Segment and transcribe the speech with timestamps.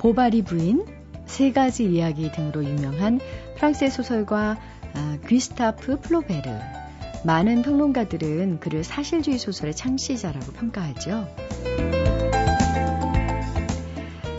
[0.00, 0.86] 보바리 부인,
[1.26, 3.20] 세 가지 이야기 등으로 유명한
[3.56, 4.58] 프랑스의 소설가
[4.94, 6.50] 아, 귀스타프 플로베르.
[7.26, 11.28] 많은 평론가들은 그를 사실주의 소설의 창시자라고 평가하죠.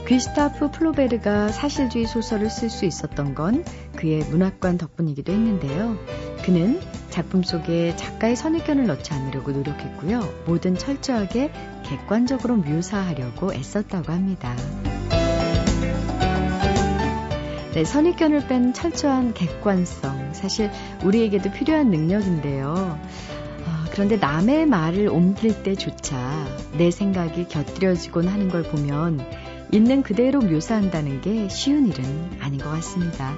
[0.08, 3.64] 귀스타프 플로베르가 사실주의 소설을 쓸 수 있었던 건
[3.96, 5.96] 그의 문학관 덕분이기도 했는데요.
[6.44, 6.82] 그는
[7.12, 10.22] 작품 속에 작가의 선입견을 넣지 않으려고 노력했고요.
[10.48, 11.52] 뭐든 철저하게
[11.84, 14.56] 객관적으로 묘사하려고 애썼다고 합니다.
[17.74, 20.34] 네, 선입견을 뺀 철저한 객관성.
[20.34, 20.70] 사실
[21.06, 22.68] 우리에게도 필요한 능력인데요.
[22.68, 26.18] 어, 그런데 남의 말을 옮길 때조차
[26.78, 29.26] 내 생각이 곁들여지곤 하는 걸 보면
[29.72, 32.04] 있는 그대로 묘사한다는 게 쉬운 일은
[32.42, 33.38] 아닌 것 같습니다.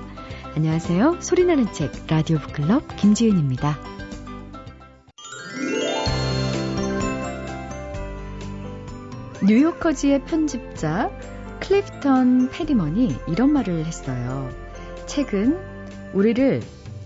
[0.55, 1.22] 안녕하세요.
[1.22, 3.77] 소리나는 책 라디오 북클럽 김지은입니다.
[9.46, 11.12] 뉴요커지의 편집자
[11.64, 14.50] 클리프턴 페리먼이 이런 말을 했어요.
[15.06, 16.62] 책은 우리를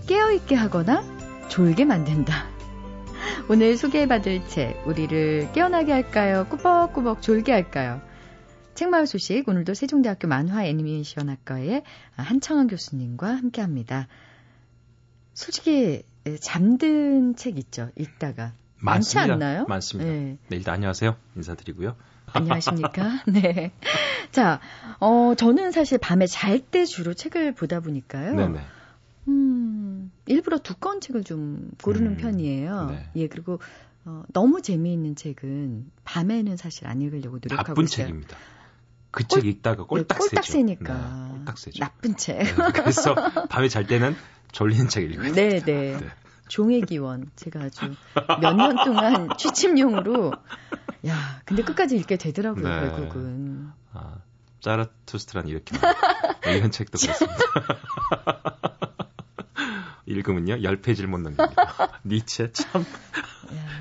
[0.08, 1.04] 깨어있게 하거나
[1.48, 2.48] 졸게 만든다.
[3.50, 6.48] 오늘 소개해받을 책, 우리를 깨어나게 할까요?
[6.50, 8.02] 꾸벅꾸벅 졸게 할까요?
[8.74, 11.84] 책마을 소식, 오늘도 세종대학교 만화 애니메이션 학과의
[12.16, 14.08] 한창원 교수님과 함께 합니다.
[15.36, 16.02] 솔직히,
[16.42, 18.54] 잠든 책 있죠, 읽다가.
[18.80, 19.66] 많지 않나요?
[19.68, 20.10] 많습니다.
[20.10, 20.38] 네.
[20.48, 21.16] 네, 일단 안녕하세요.
[21.36, 21.96] 인사드리고요.
[22.34, 23.24] 안녕하십니까?
[23.28, 23.72] 네.
[24.32, 24.60] 자,
[25.00, 28.36] 어, 저는 사실 밤에 잘 때 주로 책을 보다 보니까요.
[28.36, 28.60] 네네.
[29.30, 32.86] 음, 일부러 두꺼운 책을 좀 고르는 음, 편이에요.
[32.92, 33.10] 네.
[33.16, 33.60] 예, 그리고
[34.06, 38.06] 어, 너무 재미있는 책은 밤에는 사실 안 읽으려고 노력하고 나쁜 있어요.
[38.08, 38.38] 책입니다.
[39.12, 40.94] 그책 읽다가 꼴딱 네, 꼴딱 세니까.
[40.94, 41.80] 네, 꼴딱 세죠.
[41.80, 42.38] 나쁜 책.
[42.40, 43.16] 네, 그래서
[43.50, 44.16] 밤에 잘 때는
[44.52, 45.32] 졸리는 책 읽어요.
[45.34, 45.98] 네, 네.
[46.48, 47.94] 종의 기원 제가 아주
[48.42, 50.34] 몇 년 동안 취침용으로
[51.08, 52.90] 야 근데 끝까지 읽게 되더라고요 네.
[52.90, 54.16] 결국은 아,
[54.62, 55.78] 짜라투스트란 이렇게
[56.44, 57.38] 네, 이런 책도 그렇습니다
[60.06, 62.86] 읽으면요 10페이지를 못 넘깁니다 니체 참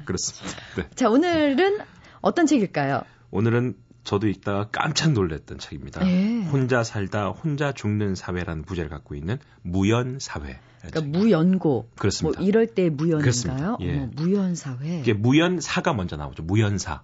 [0.05, 0.89] 그렇습니다 네.
[0.95, 1.79] 자 오늘은
[2.21, 3.03] 어떤 책일까요?
[3.31, 6.05] 오늘은 저도 읽다가 깜짝 놀랐던 책입니다.
[6.05, 6.45] 네.
[6.45, 10.61] 혼자 살다 혼자 죽는 사회라는 부제를 갖고 있는 무연 사회.
[10.91, 11.91] 그러니까 무연고.
[11.97, 12.41] 그렇습니다.
[12.41, 13.79] 뭐 이럴 때 무연인가요?
[13.81, 13.97] 예.
[13.97, 15.01] 어머, 무연 사회.
[15.01, 16.43] 이게 무연사가 먼저 나오죠.
[16.43, 17.03] 무연사.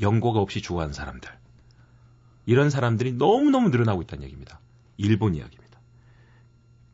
[0.00, 1.30] 연고가 없이 죽어가는 사람들.
[2.46, 4.60] 이런 사람들이 너무너무 늘어나고 있다는 얘기입니다.
[4.96, 5.80] 일본 이야기입니다.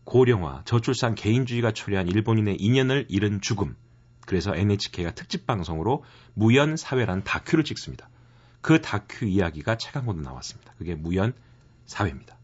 [0.05, 3.77] 고령화, 저출산 개인주의가 초래한 일본인의 인연을 잃은 죽음.
[4.27, 8.09] 그래서 NHK가 특집 방송으로 무연 사회라는 다큐를 찍습니다.
[8.61, 10.75] 그 다큐 이야기가 책 한 권도 나왔습니다.
[10.79, 11.33] 그게 무연
[11.87, 12.37] 사회입니다.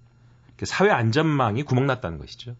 [0.62, 2.56] 사회 안전망이 구멍났다는 것이죠.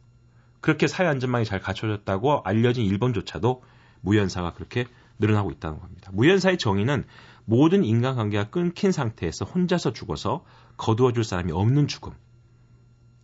[0.64, 3.62] 그렇게 사회 안전망이 잘 갖춰졌다고 알려진 일본조차도
[4.00, 4.86] 무연사가 그렇게
[5.18, 6.10] 늘어나고 있다는 겁니다.
[6.14, 7.04] 무연사의 정의는
[7.44, 10.42] 모든 인간관계가 끊긴 상태에서 혼자서 죽어서
[10.78, 12.14] 거두어줄 사람이 없는 죽음.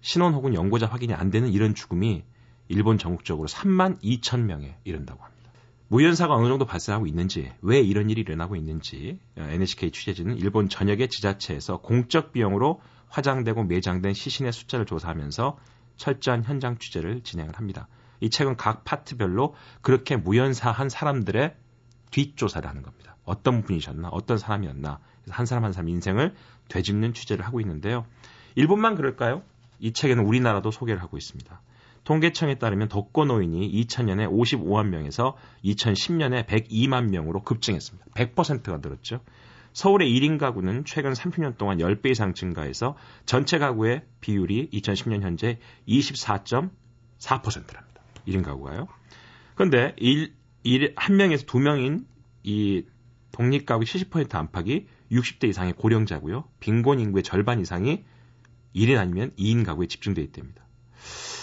[0.03, 2.25] 신원 혹은 연고자 확인이 안 되는 이런 죽음이
[2.69, 5.51] 일본 전국적으로 3만 2천 명에 이른다고 합니다.
[5.89, 11.79] 무연사가 어느 정도 발생하고 있는지, 왜 이런 일이 일어나고 있는지 NHK 취재진은 일본 전역의 지자체에서
[11.79, 15.57] 공적 비용으로 화장되고 매장된 시신의 숫자를 조사하면서
[16.01, 17.87] 철저한 현장 취재를 진행을 합니다.
[18.21, 21.55] 이 책은 각 파트별로 그렇게 무연사한 사람들의
[22.11, 23.17] 뒷조사를 하는 겁니다.
[23.25, 26.35] 어떤 분이셨나, 어떤 사람이었나, 한 사람 한 사람 인생을
[26.69, 28.07] 되짚는 취재를 하고 있는데요.
[28.55, 29.43] 일본만 그럴까요?
[29.79, 31.61] 이 책에는 우리나라도 소개를 하고 있습니다.
[32.05, 38.07] 통계청에 따르면 독거 노인이 2000년에 55만 명에서 2010년에 102만 명으로 급증했습니다.
[38.15, 39.21] 100%가 늘었죠.
[39.73, 45.59] 서울의 1인 가구는 최근 30년 동안 10배 이상 증가해서 전체 가구의 비율이 2010년 현재
[45.89, 48.03] 24.4%랍니다.
[48.27, 48.89] 1인 가구가요.
[49.55, 52.07] 그런데 1, 1, 한 명에서 두 명인
[52.43, 52.85] 이
[53.33, 56.45] 독립가구 70% 안팎이 60대 이상의 고령자고요.
[56.61, 58.05] 빈곤 인구의 절반 이상이
[58.75, 60.65] 1인 아니면 2인 가구에 집중되어 있답니다.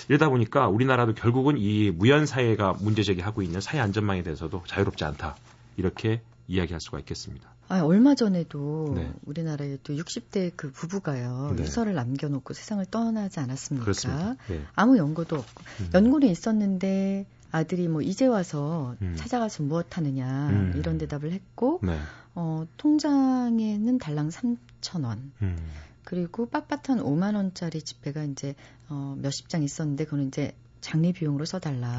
[0.09, 5.35] 이러다 보니까 우리나라도 결국은 이 무연 사회가 문제 제기하고 있는 사회 안전망에 대해서도 자유롭지 않다.
[5.75, 7.53] 이렇게 이야기할 수가 있겠습니다.
[7.69, 9.11] 아, 얼마 전에도 네.
[9.25, 11.53] 우리나라에 또 60대 그 부부가요.
[11.55, 11.63] 네.
[11.63, 14.37] 유서를 남겨놓고 세상을 떠나지 않았습니까?
[14.47, 14.61] 네.
[14.73, 15.63] 아무 연고도 없고.
[15.81, 15.89] 음.
[15.93, 19.15] 연고는 있었는데 아들이 뭐 이제 와서 음.
[19.17, 20.73] 찾아가서 무엇 하느냐 음.
[20.75, 21.97] 이런 대답을 했고 네.
[22.35, 25.31] 어, 통장에는 달랑 3천 원.
[25.41, 25.57] 음.
[26.03, 28.55] 그리고 빳빳한 5만 원짜리 지폐가 이제
[28.87, 31.97] 어, 몇십 장 있었는데 그거는 이제 장례 비용으로 써달라.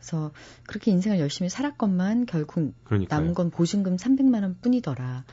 [0.00, 0.06] 네.
[0.10, 0.30] 그래서
[0.66, 3.20] 그렇게 인생을 열심히 살았건만 결국 그러니까요.
[3.20, 5.24] 남은 건 보증금 300만 원 뿐이더라.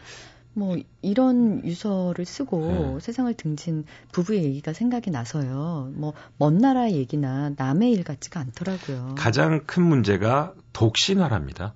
[0.54, 2.60] 뭐 이런 유서를 쓰고
[2.96, 3.00] 네.
[3.00, 5.92] 세상을 등진 부부의 얘기가 생각이 나서요.
[5.94, 9.16] 뭐 먼 나라 얘기나 남의 일 같지가 않더라고요.
[9.18, 11.74] 가장 큰 문제가 독신화랍니다.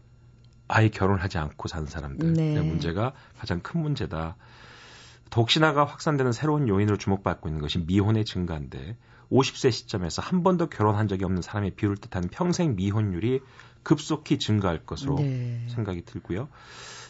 [0.67, 2.33] 아예 결혼하지 않고 산 사람들.
[2.33, 2.59] 네.
[2.61, 4.35] 문제가 가장 큰 문제다.
[5.29, 8.97] 독신화가 확산되는 새로운 요인으로 주목받고 있는 것이 미혼의 증가인데
[9.31, 13.39] 50세 시점에서 한 번도 결혼한 적이 없는 사람의 비율을 뜻하는 평생 미혼율이
[13.83, 15.65] 급속히 증가할 것으로 네.
[15.69, 16.49] 생각이 들고요.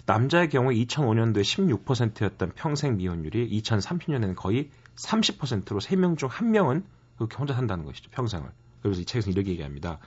[0.05, 6.83] 남자의 경우 2005년도에 16%였던 평생 미혼율이 2030년에는 거의 30%로 3명 중 1명은
[7.17, 8.09] 그렇게 혼자 산다는 것이죠.
[8.11, 8.49] 평생을.
[8.81, 9.99] 그래서 이 책에서 이렇게 얘기합니다.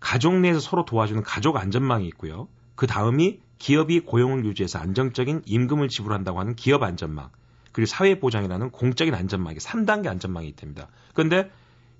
[0.00, 2.48] 가족 내에서 서로 도와주는 가족 안전망이 있고요.
[2.74, 7.30] 그 다음이 기업이 고용을 유지해서 안정적인 임금을 지불한다고 하는 기업 안전망.
[7.72, 10.88] 그리고 사회보장이라는 공적인 안전망이 3단계 안전망이 있답니다.
[11.14, 11.50] 그런데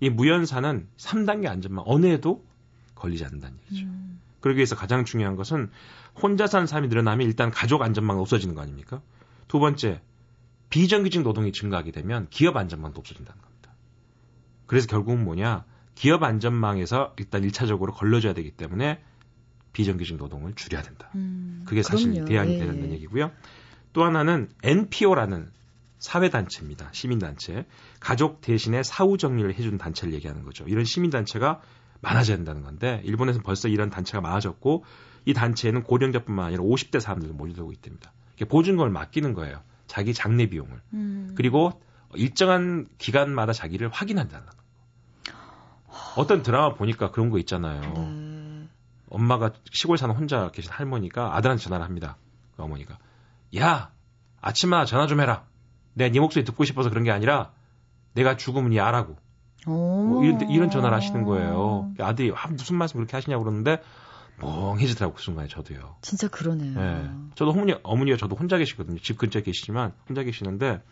[0.00, 2.44] 이 무연사는 3단계 안전망 어느 해도
[2.94, 3.86] 걸리지 않는다는 얘기죠.
[3.86, 4.20] 음.
[4.40, 5.70] 그러기 위해서 가장 중요한 것은
[6.20, 9.00] 혼자 사는 사람이 늘어나면 일단 가족 안전망이 없어지는 거 아닙니까?
[9.48, 10.00] 두 번째,
[10.68, 13.72] 비정규직 노동이 증가하게 되면 기업 안전망도 없어진다는 겁니다.
[14.66, 15.64] 그래서 결국은 뭐냐?
[15.94, 19.02] 기업 안전망에서 일단 1차적으로 걸러줘야 되기 때문에
[19.72, 21.10] 비정규직 노동을 줄여야 된다.
[21.14, 22.28] 음, 그게 사실 그럼요.
[22.28, 22.58] 대안이 예.
[22.58, 23.30] 되는 얘기고요.
[23.92, 25.50] 또 하나는 NPO라는
[26.02, 26.88] 사회단체입니다.
[26.90, 27.64] 시민단체.
[28.00, 30.64] 가족 대신에 사후 정리를 해주는 단체를 얘기하는 거죠.
[30.66, 31.60] 이런 시민단체가
[32.00, 34.84] 많아져야 된다는 건데, 일본에서는 벌써 이런 단체가 많아졌고,
[35.24, 38.12] 이 단체에는 고령자뿐만 아니라 50대 사람들도 몰려들고 있답니다.
[38.48, 39.62] 보증금을 맡기는 거예요.
[39.86, 40.80] 자기 장례 비용을.
[40.94, 41.34] 음.
[41.36, 41.80] 그리고
[42.14, 44.52] 일정한 기간마다 자기를 확인한다는 거.
[46.16, 47.80] 어떤 드라마 보니까 그런 거 있잖아요.
[47.80, 48.68] 네.
[49.08, 52.16] 엄마가 시골 사는 혼자 계신 할머니가 아들한테 전화를 합니다.
[52.56, 52.98] 그 어머니가.
[53.58, 53.92] 야!
[54.40, 55.46] 아침마다 전화 좀 해라.
[55.94, 57.52] 내가 네 목소리 듣고 싶어서 그런 게 아니라
[58.14, 59.16] 내가 죽으면 야라고.
[59.64, 61.92] 뭐 이런, 이런 전화를 하시는 거예요.
[61.98, 63.80] 아들이 아, 무슨 말씀 그렇게 하시냐고 그러는데
[64.40, 65.96] 멍해지더라고 그 순간에 저도요.
[66.02, 66.78] 진짜 그러네요.
[66.78, 67.10] 네.
[67.36, 68.98] 저도 어머니 어머니가 저도 혼자 계시거든요.
[68.98, 70.82] 집 근처에 계시지만 혼자 계시는데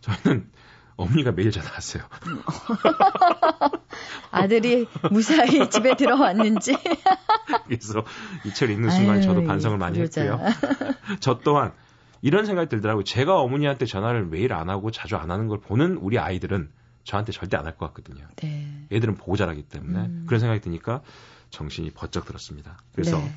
[0.00, 0.48] 저희는
[0.96, 2.04] 어머니가 매일 전화하세요.
[4.30, 6.76] 아들이 무사히 집에 들어왔는지.
[7.66, 8.04] 그래서
[8.44, 10.22] 이 책을 읽는 순간 에 저도 반성을 많이 그러자.
[10.22, 10.48] 했고요.
[11.20, 11.72] 저 또한
[12.24, 13.04] 이런 생각이 들더라고요.
[13.04, 16.70] 제가 어머니한테 전화를 매일 안 하고 자주 안 하는 걸 보는 우리 아이들은
[17.04, 18.26] 저한테 절대 안 할 것 같거든요.
[18.36, 18.86] 네.
[18.90, 20.24] 애들은 보고 자라기 때문에 음.
[20.26, 21.02] 그런 생각이 드니까
[21.50, 22.78] 정신이 번쩍 들었습니다.
[22.94, 23.34] 그래서 네.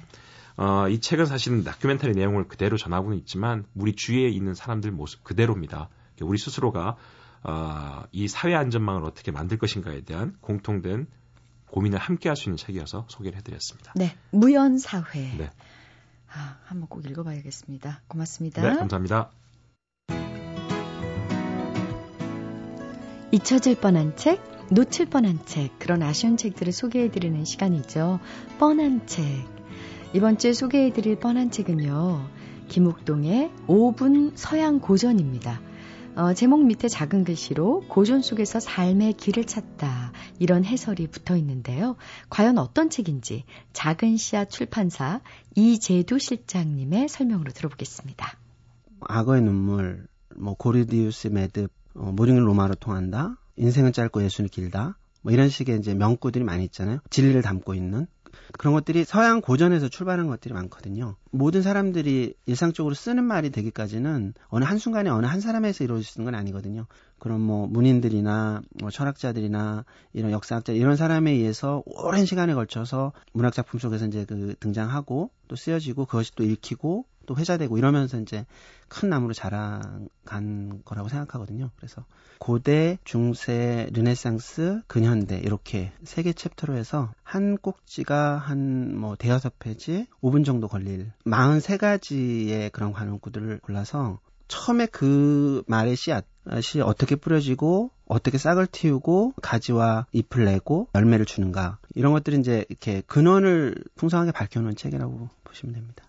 [0.55, 5.89] 어, 이 책은 사실은 다큐멘터리 내용을 그대로 전하고는 있지만 우리 주위에 있는 사람들 모습 그대로입니다.
[6.21, 6.95] 우리 스스로가
[7.43, 11.07] 어, 이 사회 안전망을 어떻게 만들 것인가에 대한 공통된
[11.71, 13.91] 고민을 함께 할 수 있는 책이어서 소개를 해드렸습니다.
[13.97, 15.19] 네, 무연 사회.
[15.37, 15.51] 네.
[16.33, 18.01] 아, 한번 꼭 읽어봐야겠습니다.
[18.07, 18.61] 고맙습니다.
[18.61, 19.31] 네, 감사합니다.
[23.31, 24.41] 잊혀질 뻔한 책,
[24.71, 28.19] 놓칠 뻔한 책, 그런 아쉬운 책들을 소개해드리는 시간이죠.
[28.57, 29.25] 뻔한 책.
[30.13, 32.29] 이번 주에 소개해드릴 뻔한 책은요.
[32.69, 35.66] 김옥동의 5분 서양 고전입니다.
[36.17, 41.95] 어, 제목 밑에 작은 글씨로 고전 속에서 삶의 길을 찾다 이런 해설이 붙어 있는데요.
[42.31, 45.21] 과연 어떤 책인지 작은 씨앗 출판사
[45.53, 48.35] 이재두 실장님의 설명으로 들어보겠습니다.
[49.01, 55.49] 악어의 눈물, 뭐 고리디우스 매듭, 어, 모링을 로마로 통한다, 인생은 짧고 예술이 길다, 뭐 이런
[55.49, 56.97] 식의 이제 명구들이 많이 있잖아요.
[57.11, 58.07] 진리를 담고 있는
[58.57, 61.15] 그런 것들이 서양 고전에서 출발한 것들이 많거든요.
[61.31, 66.85] 모든 사람들이 일상적으로 쓰는 말이 되기까지는 어느 한순간에 어느 한 사람에서 이루어지는 건 아니거든요.
[67.19, 73.79] 그런 뭐 문인들이나 뭐 철학자들이나 이런 역사학자 이런 사람에 의해서 오랜 시간에 걸쳐서 문학 작품
[73.79, 78.47] 속에서 이제 그 등장하고 또 쓰여지고 그것이 또 읽히고 또 회자되고 이러면서 이제
[78.87, 81.69] 큰 나무로 자라간 거라고 생각하거든요.
[81.75, 82.03] 그래서
[82.39, 90.07] 고대, 중세, 르네상스, 근현대 이렇게 세 개 챕터로 해서 한 꼭지가 한 뭐 대여섯 페이지,
[90.23, 98.67] 5분 정도 걸릴 43가지의 그런 관용구들을 골라서 처음에 그 말의 씨앗이 어떻게 뿌려지고 어떻게 싹을
[98.67, 105.75] 틔우고 가지와 잎을 내고 열매를 주는가 이런 것들이 이제 이렇게 근원을 풍성하게 밝혀놓은 책이라고 보시면
[105.75, 106.05] 됩니다.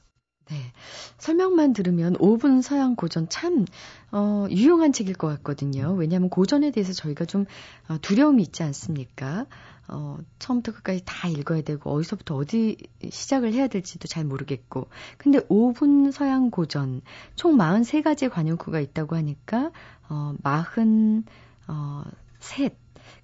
[0.51, 0.73] 네.
[1.19, 3.67] 설명만 들으면 5분 서양 고전 참,
[4.13, 5.93] 어, 유용한 책일 것 같거든요.
[5.93, 7.45] 왜냐하면 고전에 대해서 저희가 좀
[7.89, 9.47] 어, 두려움이 있지 않습니까?
[9.89, 12.77] 어, 처음부터 끝까지 다 읽어야 되고, 어디서부터 어디
[13.09, 14.89] 시작을 해야 될지도 잘 모르겠고.
[15.19, 17.03] 근데 5분 서양 고전,
[17.37, 19.71] 총 43가지 관용구가 있다고 하니까,
[20.09, 21.25] 어, 40,
[21.69, 22.05] 어,
[22.41, 22.75] 셋.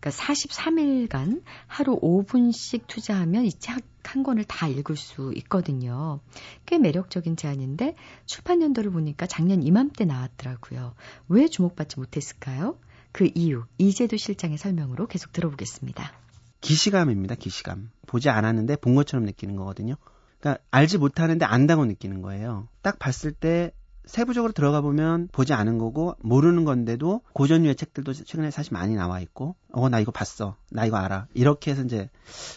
[0.01, 6.21] 그러니까 43일간 하루 5분씩 투자하면 이 책 한 권을 다 읽을 수 있거든요.
[6.67, 7.97] 꽤 매력적인 제안인데
[8.27, 10.95] 출판 연도를 보니까 작년 이맘때 나왔더라고요.
[11.29, 12.79] 왜 주목받지 못했을까요?
[13.13, 16.13] 그 이유 이재도 실장의 설명으로 계속 들어보겠습니다.
[16.61, 17.35] 기시감입니다.
[17.35, 17.91] 기시감.
[18.07, 19.97] 보지 않았는데 본 것처럼 느끼는 거거든요.
[20.41, 22.69] 그러니까 알지 못하는데 안다고 느끼는 거예요.
[22.83, 23.73] 딱 봤을 때
[24.07, 29.57] 세부적으로 들어가 보면 보지 않은 거고 모르는 건데도 고전유의 책들도 최근에 사실 많이 나와 있고
[29.73, 30.57] 어 나 이거 봤어.
[30.71, 31.27] 나 이거 알아.
[31.35, 32.11] 이렇게 해서 이제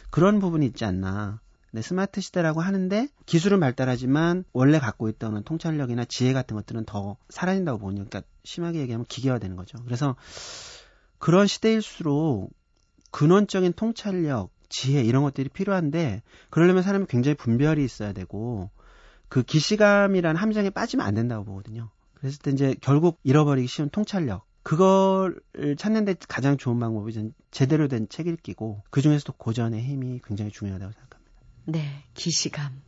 [0.09, 1.39] 그런 부분이 있지 않나.
[1.71, 7.79] 네, 스마트 시대라고 하는데 기술은 발달하지만 원래 갖고 있던 통찰력이나 지혜 같은 것들은 더 사라진다고
[7.79, 9.77] 보니까 그러니까 심하게 얘기하면 기계화되는 거죠.
[9.85, 10.15] 그래서
[11.19, 12.51] 그런 시대일수록
[13.11, 18.69] 근원적인 통찰력, 지혜 이런 것들이 필요한데 그러려면 사람이 굉장히 분별이 있어야 되고
[19.29, 21.89] 그 기시감이라는 함정에 빠지면 안 된다고 보거든요.
[22.15, 25.39] 그랬을 때 이제 결국 잃어버리기 쉬운 통찰력 그걸
[25.77, 30.91] 찾는데 가장 좋은 방법이 전 제대로 된 책 읽기고 그 중에서도 고전의 힘이 굉장히 중요하다고
[30.91, 31.17] 생각합니다.
[31.65, 32.81] 네, 기시감.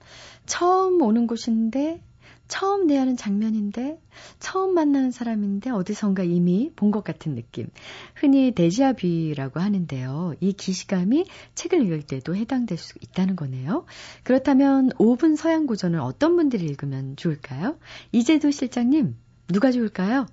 [0.45, 2.03] 처음 오는 곳인데
[2.49, 4.01] 처음 대하는 장면인데
[4.39, 7.67] 처음 만나는 사람인데 어디선가 이미 본 것 같은 느낌.
[8.15, 10.33] 흔히 데지아비라고 하는데요.
[10.39, 13.85] 이 기시감이 책을 읽을 때도 해당될 수 있다는 거네요.
[14.23, 17.77] 그렇다면 5분 서양 고전을 어떤 분들이 읽으면 좋을까요?
[18.11, 19.15] 이재도 실장님,
[19.47, 20.25] 누가 좋을까요?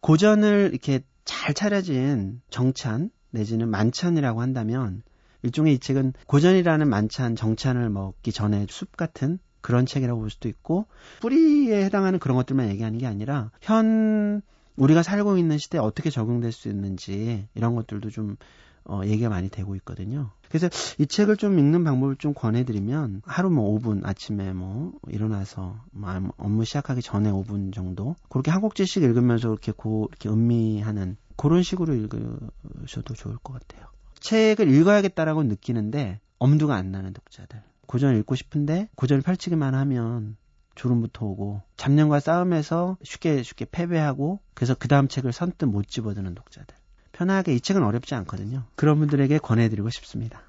[0.00, 5.02] 고전을 이렇게 잘 차려진 정찬 내지는 만찬이라고 한다면
[5.42, 10.86] 일종의 이 책은 고전이라는 만찬 정찬을 먹기 전에 숲 같은 그런 책이라고 볼 수도 있고
[11.20, 14.42] 뿌리에 해당하는 그런 것들만 얘기하는 게 아니라 현
[14.76, 18.36] 우리가 살고 있는 시대에 어떻게 적용될 수 있는지 이런 것들도 좀
[18.84, 20.30] 어, 얘기가 많이 되고 있거든요.
[20.48, 26.32] 그래서 이 책을 좀 읽는 방법을 좀 권해드리면 하루 뭐 5분 아침에 뭐 일어나서 뭐
[26.38, 31.94] 업무 시작하기 전에 5분 정도 그렇게 한 곡지씩 읽으면서 이렇게 고 이렇게 음미하는 그런 식으로
[31.94, 33.86] 읽으셔도 좋을 것 같아요.
[34.18, 37.62] 책을 읽어야겠다라고 느끼는데 엄두가 안 나는 독자들.
[37.90, 40.36] 고전을 읽고 싶은데 고전을 펼치기만 하면
[40.76, 46.76] 졸음부터 오고 잡념과 싸움에서 쉽게 쉽게 패배하고 그래서 그 다음 책을 선뜻 못 집어드는 독자들.
[47.10, 48.62] 편하게 이 책은 어렵지 않거든요.
[48.76, 50.40] 그런 분들에게 권해드리고 싶습니다.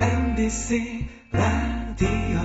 [0.00, 2.38] MBC 라디오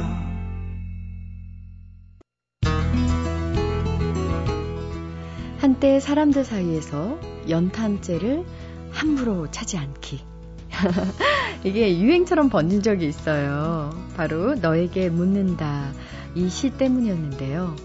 [5.59, 8.43] 한때 사람들 사이에서 연탄재를
[8.91, 10.30] 함부로 차지 않기.
[11.63, 13.91] 이게 유행처럼 번진 적이 있어요.
[14.15, 15.91] 바로 너에게 묻는다.
[16.35, 17.75] 이 시 때문이었는데요.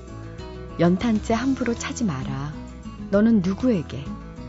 [0.78, 2.52] 연탄재 함부로 차지 마라.
[3.10, 4.04] 너는 누구에게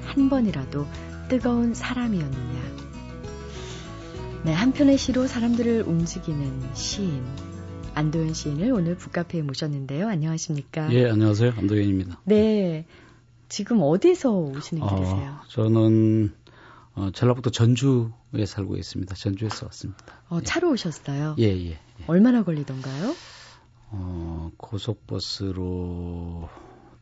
[0.05, 0.85] 한 번이라도
[1.29, 2.61] 뜨거운 사람이었느냐.
[4.43, 7.23] 네, 한편의 시로 사람들을 움직이는 시인.
[7.95, 10.07] 안도현 시인을 오늘 북카페에 모셨는데요.
[10.07, 10.93] 안녕하십니까?
[10.93, 11.53] 예, 안녕하세요.
[11.57, 12.21] 안도현입니다.
[12.25, 12.85] 네.
[13.49, 15.35] 지금 어디서 오시는 어, 길이세요?
[15.47, 16.33] 저는
[16.93, 19.15] 어, 전라북도 전주 에 살고 있습니다.
[19.15, 20.05] 전주에서 왔습니다.
[20.29, 20.73] 어, 차로 예.
[20.73, 21.35] 오셨어요?
[21.39, 21.79] 예, 예, 예.
[22.07, 23.15] 얼마나 걸리던가요?
[23.91, 26.49] 어, 고속버스로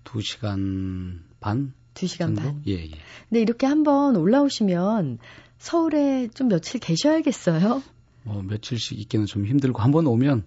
[0.03, 1.73] 2시간 반?
[1.95, 2.61] 2시간 반?
[2.67, 2.91] 예, 예.
[3.29, 5.17] 근데 이렇게 한번 올라오시면
[5.57, 7.81] 서울에 좀 며칠 계셔야겠어요?
[8.23, 10.45] 뭐, 며칠씩 있기는 좀 힘들고, 한 번 오면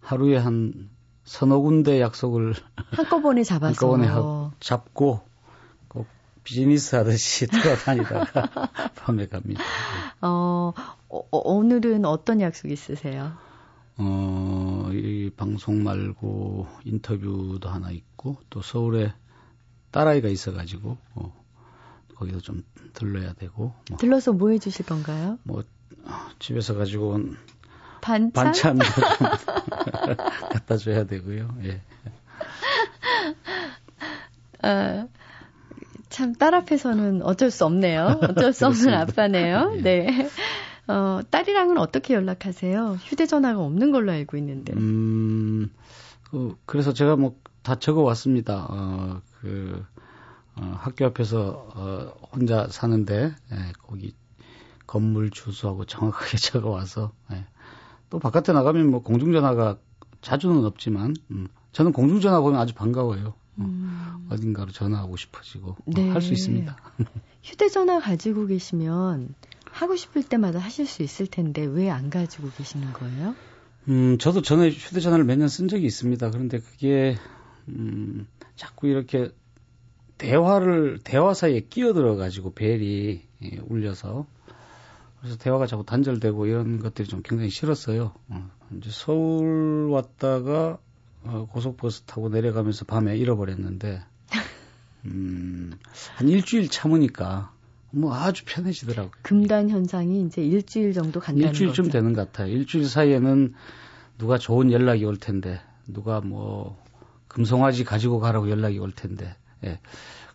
[0.00, 0.90] 하루에 한
[1.24, 5.20] 서너 군데 약속을 한꺼번에 잡아서 한꺼번에 하, 잡고
[6.44, 9.62] 비즈니스 하듯이 돌아다니다가 밤에 갑니다.
[10.20, 10.72] 어,
[11.08, 13.32] 어, 오늘은 어떤 약속 있으세요?
[13.96, 19.12] 어, 이 방송 말고 인터뷰도 하나 있고 또 서울에
[19.90, 21.44] 딸아이가 있어가지고 어,
[22.14, 23.72] 거기도 좀 들러야 되고.
[23.88, 25.38] 뭐, 들러서 뭐 해주실 건가요?
[25.44, 25.64] 뭐
[26.38, 27.36] 집에서 가지고 온
[28.00, 30.14] 반찬 반찬도 좀
[30.52, 31.56] 갖다 줘야 되고요.
[31.64, 31.80] 예.
[34.66, 35.08] 어,
[36.14, 38.20] 참 딸 앞에서는 어쩔 수 없네요.
[38.22, 39.72] 어쩔 수 없는 아빠네요.
[39.78, 39.82] 예.
[39.82, 40.28] 네.
[40.86, 42.98] 어, 딸이랑은 어떻게 연락하세요?
[43.02, 44.72] 휴대전화가 없는 걸로 알고 있는데.
[44.74, 45.70] 음,
[46.30, 48.66] 그, 그래서 제가 뭐 다 적어 왔습니다.
[48.68, 49.82] 어, 그,
[50.54, 54.14] 어, 학교 앞에서, 어, 혼자 사는데, 예, 거기
[54.86, 57.46] 건물 주소하고 정확하게 적어 와서, 예.
[58.10, 59.78] 또 바깥에 나가면 뭐 공중전화가
[60.20, 63.32] 자주는 없지만, 음, 저는 공중전화 보면 아주 반가워요.
[63.58, 64.26] 음.
[64.30, 66.08] 어딘가로 전화하고 싶어지고 어, 네.
[66.10, 66.76] 할수 있습니다.
[67.42, 69.34] 휴대전화 가지고 계시면
[69.70, 73.36] 하고 싶을 때마다 하실 수 있을 텐데 왜 안 가지고 계시는 거예요?
[73.88, 76.30] 음, 저도 전에 휴대전화를 몇 년 쓴 적이 있습니다.
[76.30, 77.16] 그런데 그게
[77.68, 79.30] 음, 자꾸 이렇게
[80.18, 84.26] 대화를 대화 사이에 끼어들어 가지고 벨이 예, 울려서
[85.20, 88.14] 그래서 대화가 자꾸 단절되고 이런 것들이 좀 굉장히 싫었어요.
[88.28, 90.78] 어, 이제 서울 왔다가
[91.24, 94.02] 어, 고속버스 타고 내려가면서 밤에 잃어버렸는데,
[95.06, 95.72] 음,
[96.16, 97.52] 한 일주일 참으니까
[97.90, 99.12] 뭐 아주 편해지더라고요.
[99.22, 102.52] 금단 현상이 이제 일주일 정도 간다는 일주일쯤 되는 것 같아요.
[102.52, 103.54] 일주일 사이에는
[104.18, 106.82] 누가 좋은 연락이 올 텐데, 누가 뭐
[107.28, 109.80] 금송아지 가지고 가라고 연락이 올 텐데, 예.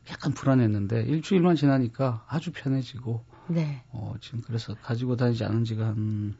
[0.09, 3.83] 약간 불안했는데 일주일만 지나니까 아주 편해지고, 네.
[3.91, 6.35] 어, 지금 그래서 가지고 다니지 않은 지가 한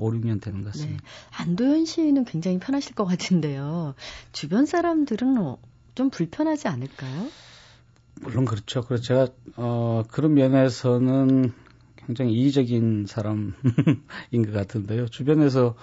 [0.00, 1.02] 5, 6년 되는 것 같습니다.
[1.02, 1.42] 네.
[1.42, 3.94] 안도현 씨는 굉장히 편하실 것 같은데요.
[4.32, 5.58] 주변 사람들은 어,
[5.94, 7.28] 좀 불편하지 않을까요?
[8.20, 8.82] 물론 그렇죠.
[8.82, 11.52] 그래서 제가 어, 그런 면에서는
[12.06, 13.54] 굉장히 이의적인 사람인
[14.44, 15.08] 것 같은데요.
[15.08, 15.74] 주변에서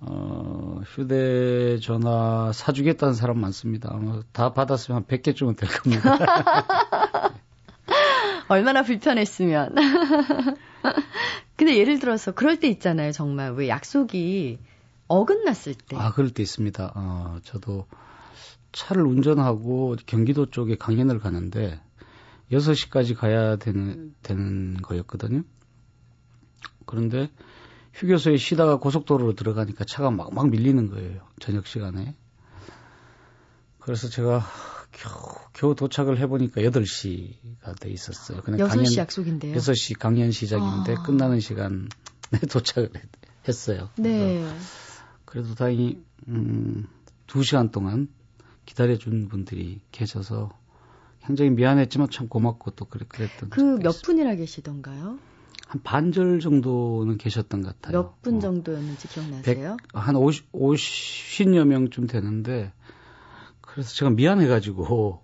[0.00, 3.90] 어, 휴대전화 사주겠다는 사람 많습니다.
[3.92, 7.34] 아마 다 받았으면 한 100개쯤은 될 겁니다.
[8.48, 9.74] 얼마나 불편했으면.
[11.56, 13.12] 근데 예를 들어서 그럴 때 있잖아요.
[13.12, 14.58] 정말 왜 약속이
[15.08, 15.96] 어긋났을 때.
[15.96, 16.92] 아, 그럴 때 있습니다.
[16.94, 17.86] 어, 저도
[18.72, 21.80] 차를 운전하고 경기도 쪽에 강연을 가는데
[22.52, 25.42] 6시까지 가야 되는, 되는 거였거든요.
[26.86, 27.30] 그런데
[27.94, 31.22] 휴게소에 쉬다가 고속도로로 들어가니까 차가 막, 막 밀리는 거예요.
[31.40, 32.14] 저녁 시간에.
[33.80, 34.42] 그래서 제가
[34.92, 35.12] 겨우,
[35.52, 38.40] 겨우 도착을 해보니까 8시가 돼 있었어요.
[38.42, 39.56] 그냥 6시 강연, 약속인데요?
[39.56, 41.02] 6시 강연 시작인데 아.
[41.02, 41.86] 끝나는 시간에
[42.50, 42.90] 도착을
[43.46, 43.88] 했 어요.
[43.96, 44.44] 네.
[45.24, 46.86] 그래도 다행히, 음,
[47.26, 48.08] 2시간 동안
[48.66, 50.50] 기다려준 분들이 계셔서
[51.24, 53.50] 굉장히 미안했지만 참 고맙고 또 그래, 그랬던.
[53.50, 55.18] 그 몇 분이나 계시던가요?
[55.66, 58.02] 한 반절 정도는 계셨던 것 같아요.
[58.22, 58.40] 몇분 어.
[58.40, 59.76] 정도였는지 기억나세요?
[59.92, 62.72] 100, 한 50, 50여 명쯤 되는데,
[63.78, 65.20] 그래서 제가 미안해가지고,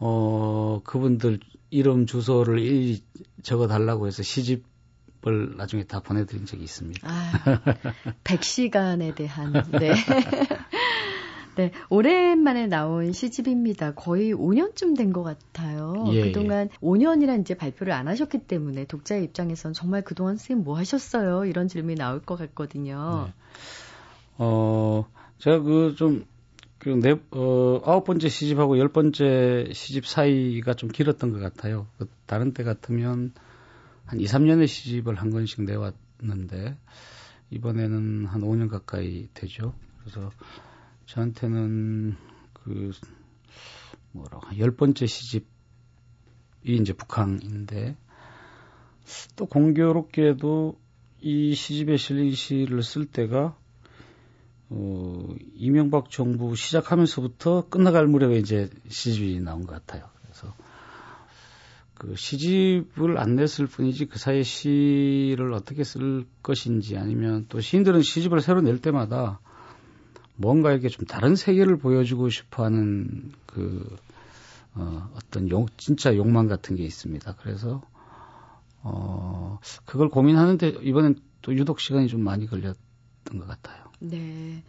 [0.00, 1.38] 어, 그분들
[1.70, 3.04] 이름 주소를 일일이
[3.44, 7.08] 적어 달라고 해서 시집을 나중에 다 보내드린 적이 있습니다.
[7.08, 7.30] 아,
[8.24, 9.92] 100시간에 대한, 네.
[11.54, 13.94] 네, 오랜만에 나온 시집입니다.
[13.94, 16.04] 거의 5년쯤 된 것 같아요.
[16.08, 16.76] 예, 그동안 예.
[16.84, 21.44] 5년이란 이제 발표를 안 하셨기 때문에 독자의 입장에선 정말 그동안 선생님 뭐 하셨어요?
[21.44, 23.28] 이런 질문이 나올 것 같거든요.
[23.28, 23.32] 네.
[24.38, 25.06] 어,
[25.38, 26.26] 제가 그 좀,
[26.86, 31.88] 그 네, 어, 아홉 번째 시집하고 열 번째 시집 사이가 좀 길었던 것 같아요.
[31.98, 33.32] 그 다른 때 같으면
[34.04, 36.78] 한 2, 3년의 시집을 한 권씩 내왔는데,
[37.50, 39.74] 이번에는 한 5년 가까이 되죠.
[39.98, 40.30] 그래서
[41.06, 42.14] 저한테는
[42.52, 42.92] 그
[44.12, 45.44] 뭐라고 열 번째 시집이
[46.62, 47.96] 이제 북한인데
[49.34, 50.78] 또 공교롭게도
[51.20, 53.56] 이 시집에 실린 시를 쓸 때가
[54.68, 60.08] 어, 이명박 정부 시작하면서부터 끝나갈 무렵에 이제 시집이 나온 것 같아요.
[60.22, 60.54] 그래서
[61.94, 68.40] 그 시집을 안 냈을 뿐이지 그 사이에 시를 어떻게 쓸 것인지 아니면 또 시인들은 시집을
[68.40, 69.40] 새로 낼 때마다
[70.36, 73.96] 뭔가 이렇게 좀 다른 세계를 보여주고 싶어 하는 그,
[74.74, 77.36] 어, 어떤 용, 진짜 욕망 같은 게 있습니다.
[77.36, 77.82] 그래서,
[78.82, 83.85] 어, 그걸 고민하는데 이번엔 또 유독 시간이 좀 많이 걸렸던 것 같아요.
[83.98, 84.62] 네.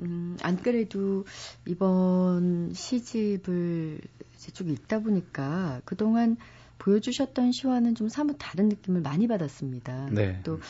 [0.00, 1.24] 음, 안 그래도
[1.66, 4.00] 이번 시집을
[4.34, 6.36] 이제 쭉 읽다 보니까 그동안
[6.78, 10.10] 보여주셨던 시와는 좀 사뭇 다른 느낌을 많이 받았습니다.
[10.12, 10.40] 네.
[10.44, 10.60] 또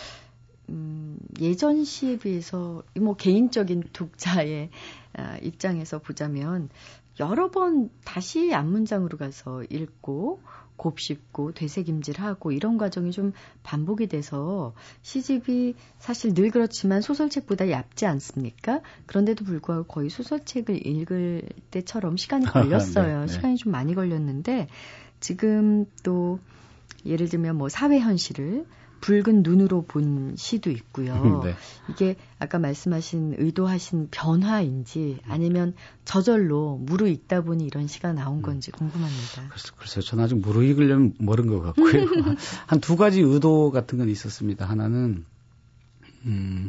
[0.69, 4.71] 음, 예전 시에 비해서 뭐 개인적인 독자의
[5.15, 6.69] 아, 입장에서 보자면
[7.19, 10.41] 여러 번 다시 앞문장으로 가서 읽고
[10.77, 18.81] 곱씹고 되새김질하고 이런 과정이 좀 반복이 돼서 시집이 사실 늘 그렇지만 소설책보다 얇지 않습니까?
[19.07, 23.21] 그런데도 불구하고 거의 소설책을 읽을 때처럼 시간이 걸렸어요.
[23.21, 23.33] 네, 네.
[23.33, 24.69] 시간이 좀 많이 걸렸는데
[25.21, 26.39] 지금 또
[27.05, 28.67] 예를 들면 뭐 사회 현실을
[29.01, 31.43] 붉은 눈으로 본 시도 있고요.
[31.45, 31.55] 네.
[31.89, 38.43] 이게 아까 말씀하신 의도하신 변화인지 아니면 저절로 무르익다 보니 이런 시가 나온 음.
[38.43, 39.49] 건지 궁금합니다.
[39.49, 40.03] 글쎄, 글쎄요.
[40.03, 42.07] 저는 아직 무르익으려면 멀은 것 같고요.
[42.67, 44.65] 한 두 가지 의도 같은 건 있었습니다.
[44.67, 45.25] 하나는,
[46.25, 46.69] 음,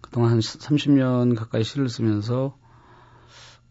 [0.00, 2.56] 그동안 한 30년 가까이 시를 쓰면서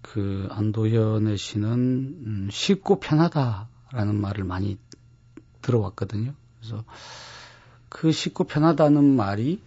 [0.02, 4.78] 그 안도현의 시는 음, 쉽고 편하다라는 말을 많이
[5.62, 6.34] 들어왔거든요.
[6.60, 6.84] 그래서
[7.94, 9.62] 그 쉽고 편하다는 말이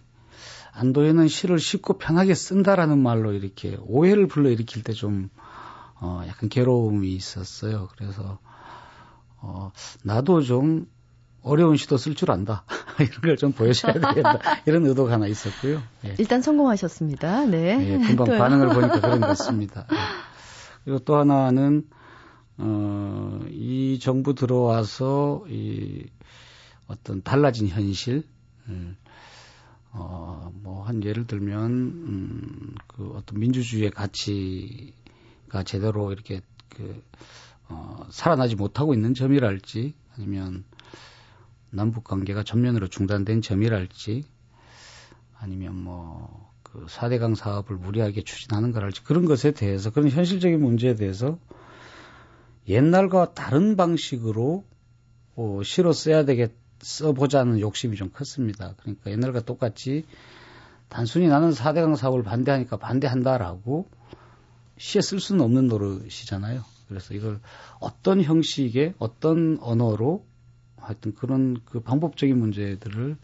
[0.73, 5.29] 안도에는 시를 쉽고 편하게 쓴다라는 말로 이렇게 오해를 불러일으킬 때 좀
[5.99, 7.87] 어, 약간 괴로움이 있었어요.
[7.97, 8.37] 그래서
[9.37, 9.71] 어,
[10.03, 10.87] 나도 좀
[11.41, 12.65] 어려운 시도 쓸 줄 안다.
[12.99, 14.39] 이런 걸 좀 보여줘야 되겠다.
[14.65, 15.81] 이런 의도가 하나 있었고요.
[16.05, 16.15] 예.
[16.19, 17.45] 일단 성공하셨습니다.
[17.45, 17.77] 네.
[17.93, 19.87] 예, 금방 반응을 보니까 그런 것 같습니다.
[19.91, 19.95] 예.
[20.83, 21.87] 그리고 또 하나는,
[22.57, 26.05] 어, 이 정부 들어와서 이
[26.87, 28.23] 어떤 달라진 현실,
[29.91, 37.03] 어, 뭐, 한 예를 들면, 음, 그 어떤 민주주의의 가치가 제대로 이렇게 그,
[37.69, 40.65] 어, 살아나지 못하고 있는 점이랄지, 아니면
[41.69, 44.25] 남북 관계가 전면으로 중단된 점이랄지,
[45.39, 51.39] 아니면 뭐, 그 4대강 사업을 무리하게 추진하는 거랄지, 그런 것에 대해서, 그런 현실적인 문제에 대해서
[52.67, 54.65] 옛날과 다른 방식으로
[55.35, 58.73] 어, 시로 써야 되겠 써보자는 욕심이 좀 컸습니다.
[58.77, 60.05] 그러니까 옛날과 똑같이
[60.89, 63.89] 단순히 나는 4대강 사업을 반대하니까 반대한다라고
[64.77, 66.63] 시에 쓸 수는 없는 노릇이잖아요.
[66.87, 67.39] 그래서 이걸
[67.79, 70.25] 어떤 형식의 어떤 언어로
[70.77, 73.17] 하여튼 그런 그 방법적인 문제들을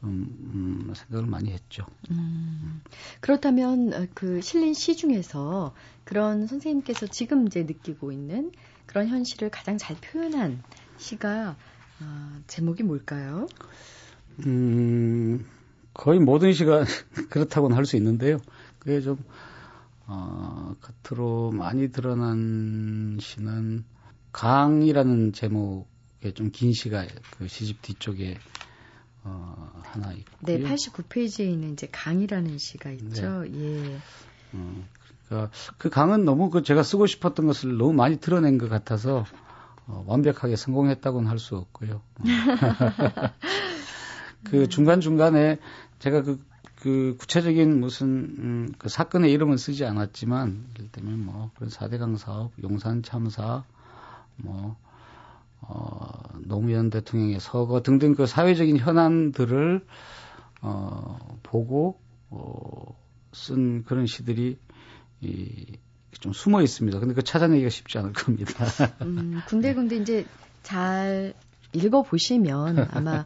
[0.00, 1.86] 좀 음, 생각을 많이 했죠.
[2.10, 2.80] 음,
[3.20, 8.50] 그렇다면 어, 그 실린 시 중에서 그런 선생님께서 지금 이제 느끼고 있는
[8.86, 10.62] 그런 현실을 가장 잘 표현한
[10.96, 11.56] 시가
[12.02, 13.46] 어, 제목이 뭘까요?
[14.46, 15.44] 음,
[15.92, 16.84] 거의 모든 시가
[17.30, 18.38] 그렇다고는 할 수 있는데요.
[18.78, 19.22] 그게 좀
[20.06, 23.84] 어, 겉으로 많이 드러난 시는
[24.32, 27.06] 강이라는 제목의 좀 긴 시가
[27.38, 28.38] 그 시집 뒤쪽에
[29.22, 30.30] 어, 하나 있고.
[30.40, 33.42] 네, 89페이지에 있는 이제 강이라는 시가 있죠.
[33.42, 33.52] 네.
[33.54, 33.98] 예.
[34.54, 34.84] 어,
[35.28, 39.24] 그러니까 그 강은 너무 그 제가 쓰고 싶었던 것을 너무 많이 드러낸 것 같아서
[39.86, 41.96] 어, 완벽하게 성공했다고는 할 수 없고요.
[41.96, 42.22] 어.
[44.44, 45.58] 그 중간 중간에
[45.98, 46.40] 제가 그,
[46.76, 48.06] 그 구체적인 무슨
[48.38, 53.64] 음, 그 사건의 이름은 쓰지 않았지만 예를 들면 뭐 그런 사대강 사업, 용산 참사,
[54.36, 54.76] 뭐
[55.60, 59.84] 어, 노무현 대통령의 서거 등등 그 사회적인 현안들을
[60.62, 62.96] 어, 보고 어,
[63.32, 64.58] 쓴 그런 시들이
[65.20, 65.78] 이,
[66.18, 66.98] 좀 숨어 있습니다.
[66.98, 68.52] 근데 그 찾아내기가 쉽지 않을 겁니다.
[69.02, 70.26] 음, 군데군데 이제
[70.62, 71.34] 잘
[71.72, 73.24] 읽어보시면 아마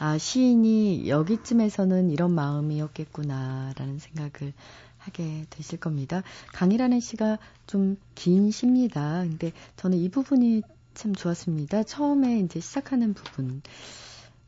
[0.00, 4.52] 아, 시인이 여기쯤에서는 이런 마음이었겠구나라는 생각을
[4.98, 6.22] 하게 되실 겁니다.
[6.52, 9.20] 강이라는 시가 좀 긴 시입니다.
[9.22, 10.62] 근데 저는 이 부분이
[10.94, 11.84] 참 좋았습니다.
[11.84, 13.62] 처음에 이제 시작하는 부분.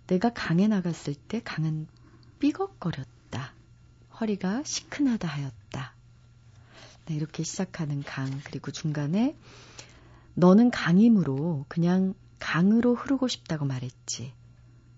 [0.09, 1.87] 내가 강에 나갔을 때 강은
[2.41, 3.53] 삐걱거렸다.
[4.21, 5.95] 허리가 시큰하다 하였다.
[7.09, 8.29] 네, 이렇게 시작하는 강.
[8.45, 9.35] 그리고 중간에
[10.35, 14.35] 너는 강이므로 그냥 강으로 흐르고 싶다고 말했지.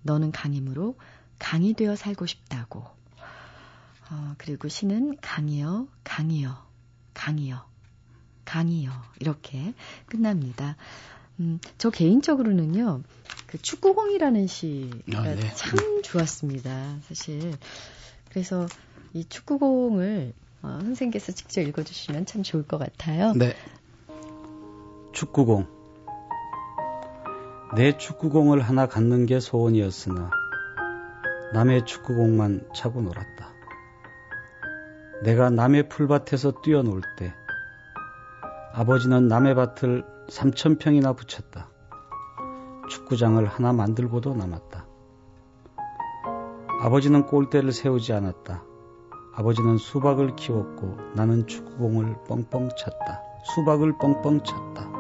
[0.03, 0.97] 너는 강이므로
[1.39, 2.85] 강이 되어 살고 싶다고.
[4.11, 6.67] 어, 그리고 시는 강이여, 강이여,
[7.15, 7.65] 강이여,
[8.45, 8.91] 강이여.
[9.21, 9.73] 이렇게
[10.07, 10.77] 끝납니다.
[11.39, 13.03] 음, 저 개인적으로는요,
[13.47, 15.55] 그 축구공이라는 시가 아, 네.
[15.55, 17.57] 참 좋았습니다, 사실.
[18.31, 18.67] 그래서
[19.13, 23.33] 이 축구공을 어, 선생님께서 직접 읽어주시면 참 좋을 것 같아요.
[23.35, 23.55] 네.
[25.13, 25.67] 축구공.
[27.77, 30.31] 내 축구공을 하나 갖는 게 소원이었으나
[31.55, 33.51] 남의 축구공만 차고 놀았다.
[35.23, 37.33] 내가 남의 풀밭에서 뛰어놀 때
[38.73, 41.69] 아버지는 남의 밭을 3천평이나 붙였다.
[42.89, 44.87] 축구장을 하나 만들고도 남았다.
[46.83, 48.70] 아버지는 골대를 세우지 않았다.
[49.41, 53.23] 아버지는 수박을 키웠고 나는 축구공을 뻥뻥 찼다.
[53.43, 54.91] 수박을 뻥뻥 찼다.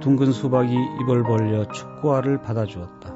[0.00, 3.14] 둥근 수박이 입을 벌려 축구알을 받아주었다.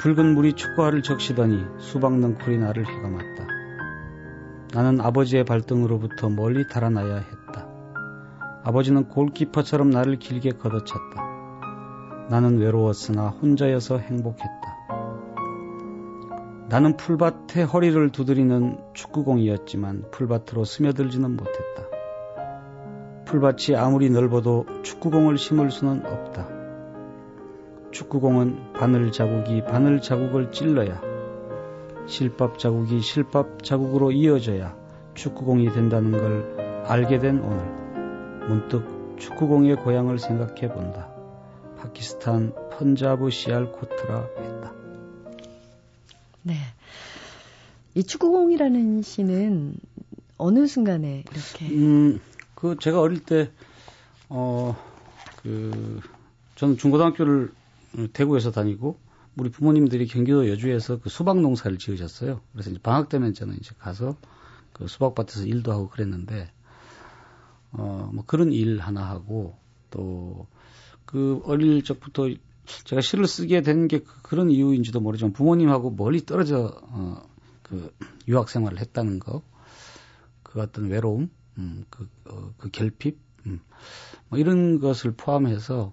[0.00, 3.46] 붉은 물이 축구알을 적시더니 수박 넝쿨이 나를 휘감았다.
[4.74, 7.68] 나는 아버지의 발등으로부터 멀리 달아나야 했다.
[8.64, 11.22] 아버지는 골키퍼처럼 나를 길게 걷어찼다.
[12.30, 14.77] 나는 외로웠으나 혼자여서 행복했다.
[16.68, 21.88] 나는 풀밭에 허리를 두드리는 축구공이었지만 풀밭으로 스며들지는 못했다.
[23.24, 26.46] 풀밭이 아무리 넓어도 축구공을 심을 수는 없다.
[27.90, 31.00] 축구공은 바늘 자국이 바늘 자국을 찔러야
[32.06, 34.76] 실밥 자국이 실밥 자국으로 이어져야
[35.14, 38.46] 축구공이 된다는 걸 알게 된 오늘.
[38.46, 41.08] 문득 축구공의 고향을 생각해 본다.
[41.78, 44.57] 파키스탄 펀자브 시알코트라 했다.
[46.48, 46.54] 네.
[47.94, 49.74] 이 축구공이라는 시는
[50.38, 51.68] 어느 순간에 이렇게?
[51.74, 52.20] 음,
[52.54, 53.50] 그 제가 어릴 때,
[54.30, 54.74] 어,
[55.42, 56.00] 그,
[56.54, 57.52] 저는 중고등학교를
[58.14, 58.96] 대구에서 다니고,
[59.36, 62.40] 우리 부모님들이 경기도 여주에서 그 수박 농사를 지으셨어요.
[62.52, 64.16] 그래서 이제 방학 때면 저는 이제 가서
[64.72, 66.50] 그 수박밭에서 일도 하고 그랬는데,
[67.72, 69.54] 어, 뭐 그런 일 하나 하고
[69.90, 70.46] 또
[71.08, 72.28] 그 어릴 적부터
[72.84, 77.22] 제가 시를 쓰게 된게 그, 그런 이유인지도 모르지만 부모님하고 멀리 떨어져 어,
[77.62, 77.94] 그
[78.28, 79.42] 유학 생활을 했다는 거,
[80.42, 83.60] 그 어떤 외로움, 음, 그, 어, 그 결핍, 음,
[84.28, 85.92] 뭐 이런 것을 포함해서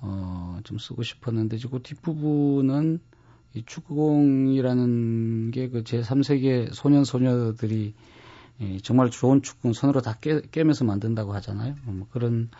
[0.00, 3.00] 어, 좀 쓰고 싶었는데 그 뒷부분은
[3.54, 7.94] 이 축구공이라는 게 그 제3세계 소년 소녀들이
[8.60, 11.76] 예, 정말 좋은 축구는 손으로 다 깨, 깨면서 만든다고 하잖아요.
[11.84, 12.50] 뭐 그런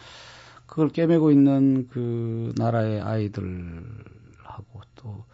[0.69, 5.25] 그걸 깨매고 있는 그 나라의 아이들하고 또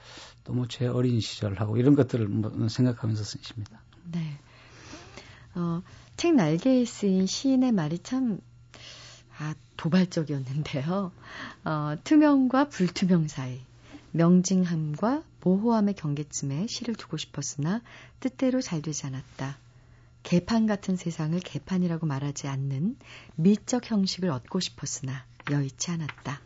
[0.44, 3.82] 너무 제 어린 시절하고 이런 것들을 뭐 생각하면서 쓰십니다.
[4.10, 4.38] 네.
[5.56, 5.82] 어,
[6.16, 8.38] 책 날개에 쓰인 시인의 말이 참
[9.38, 11.12] 아, 도발적이었는데요.
[11.64, 13.60] 어, 투명과 불투명 사이,
[14.12, 17.82] 명징함과 모호함의 경계쯤에 시를 두고 싶었으나
[18.20, 19.58] 뜻대로 잘 되지 않았다.
[20.24, 22.96] 개판 같은 세상을 개판이라고 말하지 않는
[23.36, 26.40] 미적 형식을 얻고 싶었으나 여의치 않았다.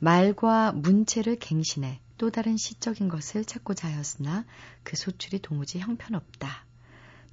[0.00, 4.44] 말과 문체를 갱신해 또 다른 시적인 것을 찾고자 하였으나
[4.82, 6.66] 그 소출이 도무지 형편없다.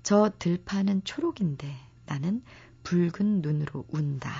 [0.04, 2.44] 저 들판은 초록인데 나는
[2.84, 4.32] 붉은 눈으로 운다.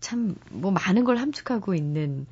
[0.00, 2.26] 참, 뭐 많은 걸 함축하고 있는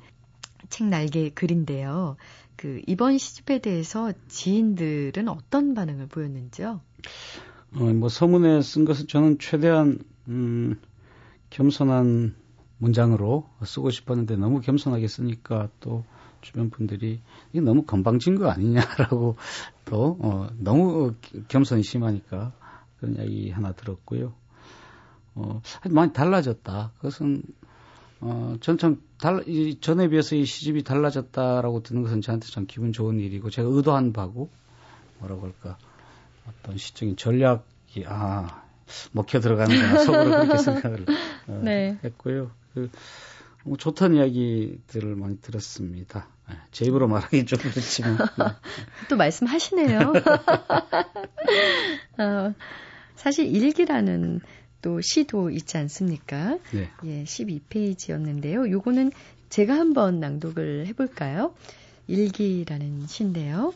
[0.69, 2.17] 책 날개 글인데요.
[2.61, 6.79] 그, 이번 시집에 대해서 지인들은 어떤 반응을 보였는지요?
[7.73, 9.97] 어, 뭐 서문에 쓴 것은 저는 최대한,
[10.27, 10.79] 음,
[11.49, 12.35] 겸손한
[12.77, 16.03] 문장으로 쓰고 싶었는데 너무 겸손하게 쓰니까 또
[16.41, 17.19] 주변 분들이
[17.51, 19.37] 이게 너무 건방진 거 아니냐라고
[19.85, 21.15] 또 어, 너무
[21.47, 22.53] 겸손이 심하니까
[22.99, 24.33] 그런 이야기 하나 들었고요.
[25.33, 26.91] 어, 많이 달라졌다.
[26.97, 27.41] 그것은
[28.19, 33.19] 어, 전참 달, 이 전에 비해서 이 시집이 달라졌다라고 듣는 것은 저한테 참 기분 좋은
[33.19, 34.49] 일이고 제가 의도한 바고
[35.19, 35.77] 뭐라고 할까
[36.47, 38.63] 어떤 시적인 전략이 아
[39.13, 41.05] 먹혀 들어가는구나 속으로 그렇게 생각을
[41.47, 41.97] 어, 네.
[42.03, 42.51] 했고요.
[42.73, 42.89] 그
[43.63, 46.27] 뭐 좋다는 이야기들을 많이 들었습니다.
[46.49, 48.17] 네, 제 입으로 말하기 좀 그렇지만.
[48.17, 48.25] 네.
[49.09, 49.99] 또 말씀하시네요.
[52.17, 52.53] 어,
[53.15, 54.41] 사실 일기라는
[54.81, 56.57] 또 시도 있지 않습니까?
[56.73, 56.89] 네.
[57.05, 58.69] 예, 12페이지였는데요.
[58.71, 59.11] 요거는
[59.49, 61.53] 제가 한번 낭독을 해볼까요?
[62.07, 63.73] 일기라는 시인데요.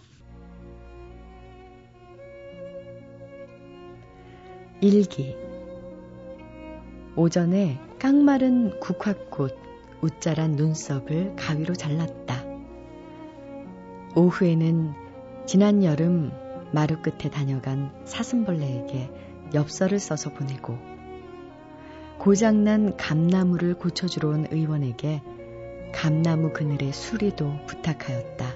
[4.81, 5.35] 일기.
[7.15, 9.55] 오전에 깡마른 국화꽃,
[10.01, 12.43] 웃자란 눈썹을 가위로 잘랐다.
[14.15, 14.93] 오후에는
[15.45, 16.31] 지난 여름
[16.73, 19.09] 마루 끝에 다녀간 사슴벌레에게
[19.53, 20.94] 엽서를 써서 보내고
[22.19, 25.21] 고장난 감나무를 고쳐주러 온 의원에게
[25.93, 28.54] 감나무 그늘의 수리도 부탁하였다.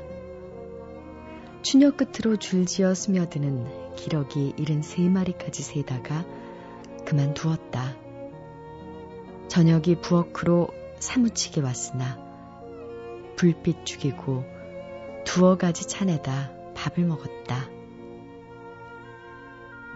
[1.61, 6.25] 추녀 끝으로 줄지어 스며드는 기러기 73마리까지 세다가
[7.05, 7.95] 그만두었다.
[9.49, 10.69] 저녁이 부엌으로
[10.99, 12.17] 사무치게 왔으나
[13.35, 14.45] 불빛 죽이고
[15.25, 17.69] 두어 가지 차내다 밥을 먹었다.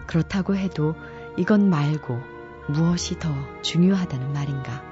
[0.06, 0.94] 그렇다고 해도
[1.36, 2.33] 이건 말고
[2.68, 3.30] 무엇이 더
[3.62, 4.82] 중요하다는 말인가?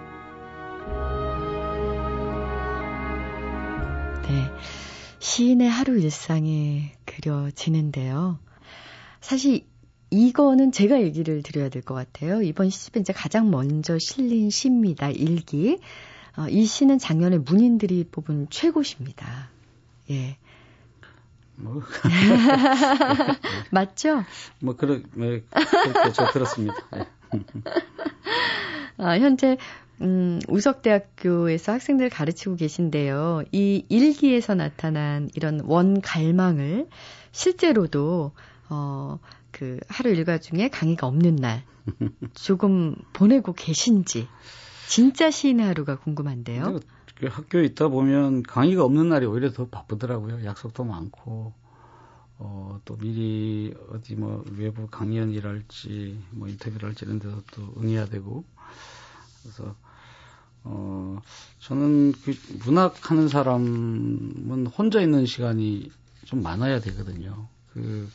[4.23, 4.51] 네.
[5.19, 8.39] 시인의 하루 일상이 그려지는데요.
[9.21, 9.67] 사실
[10.11, 12.43] 이거는 제가 얘기를 드려야 될 것 같아요.
[12.43, 15.11] 이번 시집에 이제 가장 먼저 실린 시입니다.
[15.11, 15.79] 일기.
[16.37, 19.51] 어, 이 시는 작년에 문인들이 뽑은 최고시입니다.
[20.11, 20.37] 예.
[21.57, 21.83] 뭐.
[23.71, 24.25] 맞죠?
[24.61, 26.75] 뭐, 그러, 네, 그렇게 저 들었습니다.
[26.93, 27.07] 네.
[28.99, 29.57] 아, 현재,
[30.01, 33.45] 음, 우석대학교에서 학생들 가르치고 계신데요.
[33.53, 36.89] 이 일기에서 나타난 이런 원 갈망을
[37.33, 38.33] 실제로도,
[38.69, 39.19] 어,
[39.51, 41.63] 그 하루 일과 중에 강의가 없는 날
[42.35, 44.27] 조금 보내고 계신지
[44.89, 46.81] 진짜 시인의 하루가 궁금한데요.
[47.17, 50.45] 그 학교에 있다 보면 강의가 없는 날이 오히려 더 바쁘더라고요.
[50.45, 51.53] 약속도 많고
[52.45, 58.45] 어, 또 미리 어디 뭐 외부 강연이랄지 뭐 인터뷰를 할지 이런 데서 또 응해야 되고
[59.43, 59.77] 그래서
[60.65, 61.21] 어,
[61.61, 65.93] 저는 그 문학 하는 사람은 혼자 있는 시간이
[66.25, 67.47] 좀 많아야 되거든요.
[67.73, 68.09] 그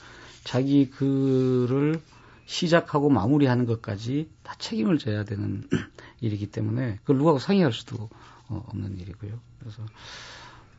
[0.43, 2.01] 자기 글을
[2.45, 5.67] 시작하고 마무리하는 것까지 다 책임을 져야 되는
[6.19, 8.09] 일이기 때문에 그걸 누구하고 상의할 수도
[8.49, 9.39] 어, 없는 일이고요.
[9.59, 9.83] 그래서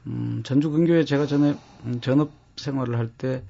[0.06, 3.44] 음, 전주 근교에 제가 전에 음, 전업 생활을 할 때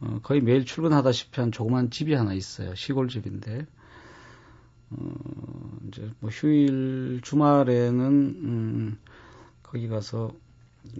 [0.00, 2.74] 어, 거의 매일 출근하다시피 한 조그만 집이 하나 있어요.
[2.74, 3.66] 시골 집인데
[4.90, 8.98] 어, 이제 뭐 휴일 주말에는 음,
[9.62, 10.32] 거기 가서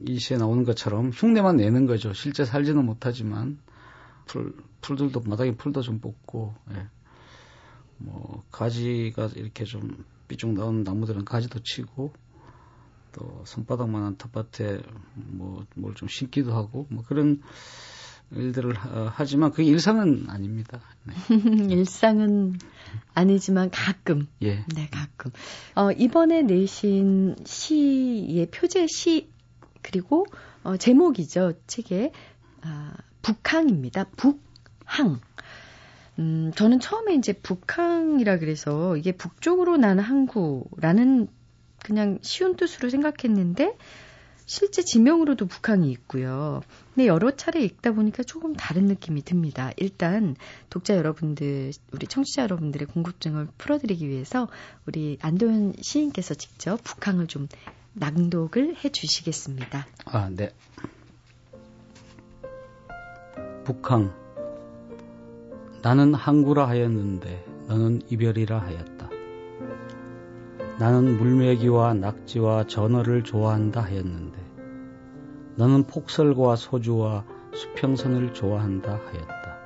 [0.06, 2.12] 이 시에 나오는 것처럼 흉내만 내는 거죠.
[2.12, 3.58] 실제 살지는 못하지만
[4.26, 6.86] 풀, 풀들도 마당에 풀도 좀 뽑고, 예.
[7.98, 12.12] 뭐 가지가 이렇게 좀 삐쭉 나온 나무들은 가지도 치고
[13.12, 14.80] 또 손바닥만한 텃밭에
[15.14, 17.40] 뭐 뭘 좀 심기도 하고 뭐 그런
[18.30, 18.74] 일들을
[19.12, 20.80] 하지만 그게 일상은 아닙니다.
[21.04, 21.14] 네.
[21.74, 22.54] 일상은
[23.14, 24.26] 아니지만 가끔.
[24.42, 24.64] 예.
[24.74, 25.30] 네, 가끔.
[25.74, 29.28] 어, 이번에 내신 시의 표제 시
[29.82, 30.24] 그리고
[30.64, 32.12] 어, 제목이죠 책에
[32.62, 34.04] 아, 북항입니다.
[34.16, 35.20] 북항.
[36.18, 41.28] 음, 저는 처음에 이제 북항이라 그래서 이게 북쪽으로 나는 항구라는
[41.84, 43.76] 그냥 쉬운 뜻으로 생각했는데
[44.44, 46.62] 실제 지명으로도 북항이 있고요.
[46.94, 49.70] 근데 여러 차례 읽다 보니까 조금 다른 느낌이 듭니다.
[49.76, 50.36] 일단
[50.68, 54.48] 독자 여러분들, 우리 청취자 여러분들의 궁금증을 풀어드리기 위해서
[54.86, 57.48] 우리 안도현 시인께서 직접 북항을 좀
[57.94, 59.86] 낭독을 해 주시겠습니다.
[60.06, 60.50] 아, 네.
[63.64, 64.12] 북항
[65.82, 69.01] 나는 항구라 하였는데 너는 이별이라 하였다.
[70.82, 74.36] 나는 물메기와 낙지와 전어를 좋아한다 하였는데
[75.54, 79.58] 너는 폭설과 소주와 수평선을 좋아한다 하였다.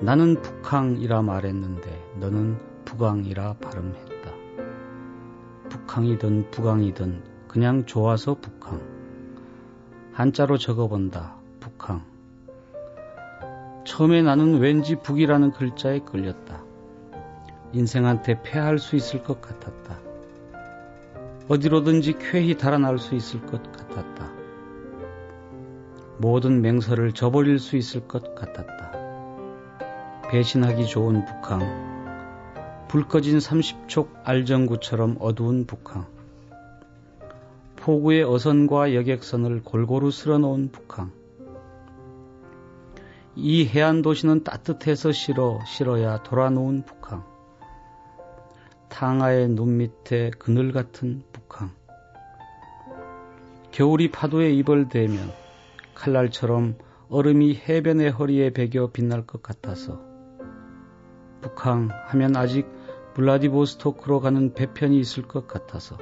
[0.00, 4.30] 나는 북항이라 말했는데 너는 북왕이라 발음했다.
[5.68, 8.80] 북항이든 북왕이든 그냥 좋아서 북항.
[10.14, 11.36] 한자로 적어본다.
[11.60, 12.06] 북항.
[13.84, 16.71] 처음에 나는 왠지 북이라는 글자에 끌렸다.
[17.72, 19.98] 인생한테 패할 수 있을 것 같았다.
[21.48, 24.30] 어디로든지 쾌히 달아날 수 있을 것 같았다.
[26.18, 28.92] 모든 맹서를 저버릴 수 있을 것 같았다.
[30.30, 31.60] 배신하기 좋은 북한,
[32.88, 36.06] 불 꺼진 30촉 알정구처럼 어두운 북한,
[37.76, 41.10] 포구의 어선과 여객선을 골고루 쓸어놓은 북한,
[43.34, 47.24] 이 해안 도시는 따뜻해서 싫어 싫어야 돌아놓은 북한,
[48.92, 51.70] 탕하의 눈 밑에 그늘 같은 북한.
[53.70, 55.32] 겨울이 파도에 입을 대면
[55.94, 56.76] 칼날처럼
[57.08, 59.98] 얼음이 해변의 허리에 베겨 빛날 것 같아서
[61.40, 62.66] 북한 하면 아직
[63.14, 65.96] 블라디보스토크로 가는 배편이 있을 것 같아서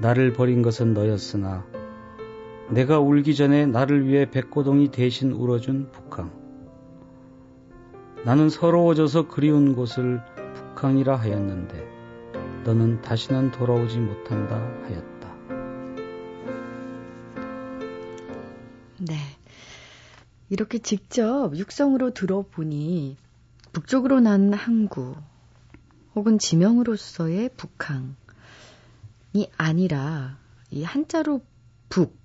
[0.00, 1.64] 나를 버린 것은 너였으나
[2.68, 6.30] 내가 울기 전에 나를 위해 백고동이 대신 울어준 북한
[8.26, 10.20] 나는 서러워져서 그리운 곳을
[10.80, 15.34] 북한이라 하였는데 너는 다시는 돌아오지 못한다 하였다.
[19.00, 19.16] 네.
[20.48, 23.18] 이렇게 직접 육성으로 들어보니
[23.72, 25.16] 북쪽으로 난 항구
[26.14, 28.14] 혹은 지명으로서의 북항이
[29.58, 30.38] 아니라
[30.70, 31.44] 이 한자로
[31.90, 32.18] 북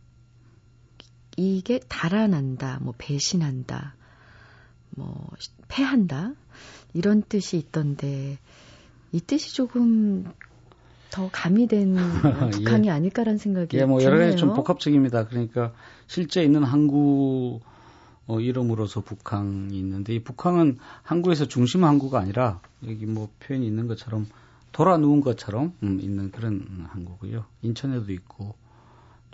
[1.35, 3.95] 이게 달아난다, 뭐 배신한다,
[4.91, 5.29] 뭐
[5.67, 6.35] 패한다
[6.93, 8.37] 이런 뜻이 있던데
[9.11, 10.25] 이 뜻이 조금
[11.11, 11.95] 더 가미된
[12.51, 12.91] 북한이 예.
[12.91, 15.27] 아닐까라는 생각이 예, 뭐 여러 가지 좀 복합적입니다.
[15.27, 15.73] 그러니까
[16.07, 17.61] 실제 있는 항구
[18.27, 24.27] 어, 이름으로서 북항이 있는데 이 북항은 항구에서 중심 항구가 아니라 여기 뭐 표현이 있는 것처럼
[24.71, 27.45] 돌아 누운 것처럼 음, 있는 그런 항구고요.
[27.61, 28.55] 인천에도 있고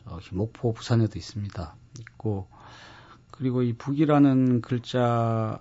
[0.04, 1.76] 저기 목포 부산에도 있습니다.
[2.00, 2.48] 있고
[3.32, 5.60] 그리고 이 북이라는 글자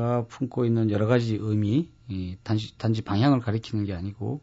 [0.00, 4.40] 가 품고 있는 여러 가지 의미, 이 단지, 단지 방향을 가리키는 게 아니고,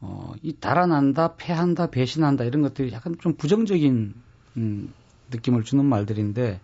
[0.00, 4.14] 어, 이 달아난다, 패한다, 배신한다 이런 것들이 약간 좀 부정적인
[4.56, 4.94] 음,
[5.30, 6.60] 느낌을 주는 말들인데,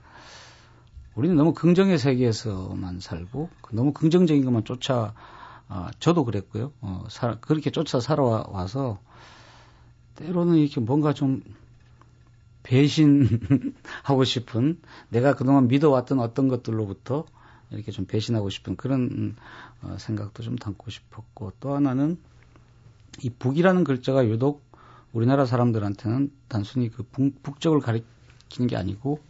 [1.15, 5.15] 우리는 너무 긍정의 세계에서만 살고, 그 너무 긍정적인 것만 쫓아,
[5.69, 6.73] 아, 저도 그랬고요.
[6.81, 9.01] 어, 사, 그렇게 쫓아 살아와서,
[10.17, 11.43] 때로는 이렇게 뭔가 좀
[12.65, 17.27] 배신하고 싶은, 내가 그동안 믿어왔던 어떤 것들로부터
[17.75, 19.37] 이렇게 좀 배신하고 싶은 그런
[19.83, 22.19] 어, 생각도 좀 담고 싶었고 또 하나는
[23.23, 24.63] 이 북이라는 글자가 유독
[25.13, 29.21] 우리나라 사람들한테는 단순히 그 북, 북쪽을 가리키는 게 아니고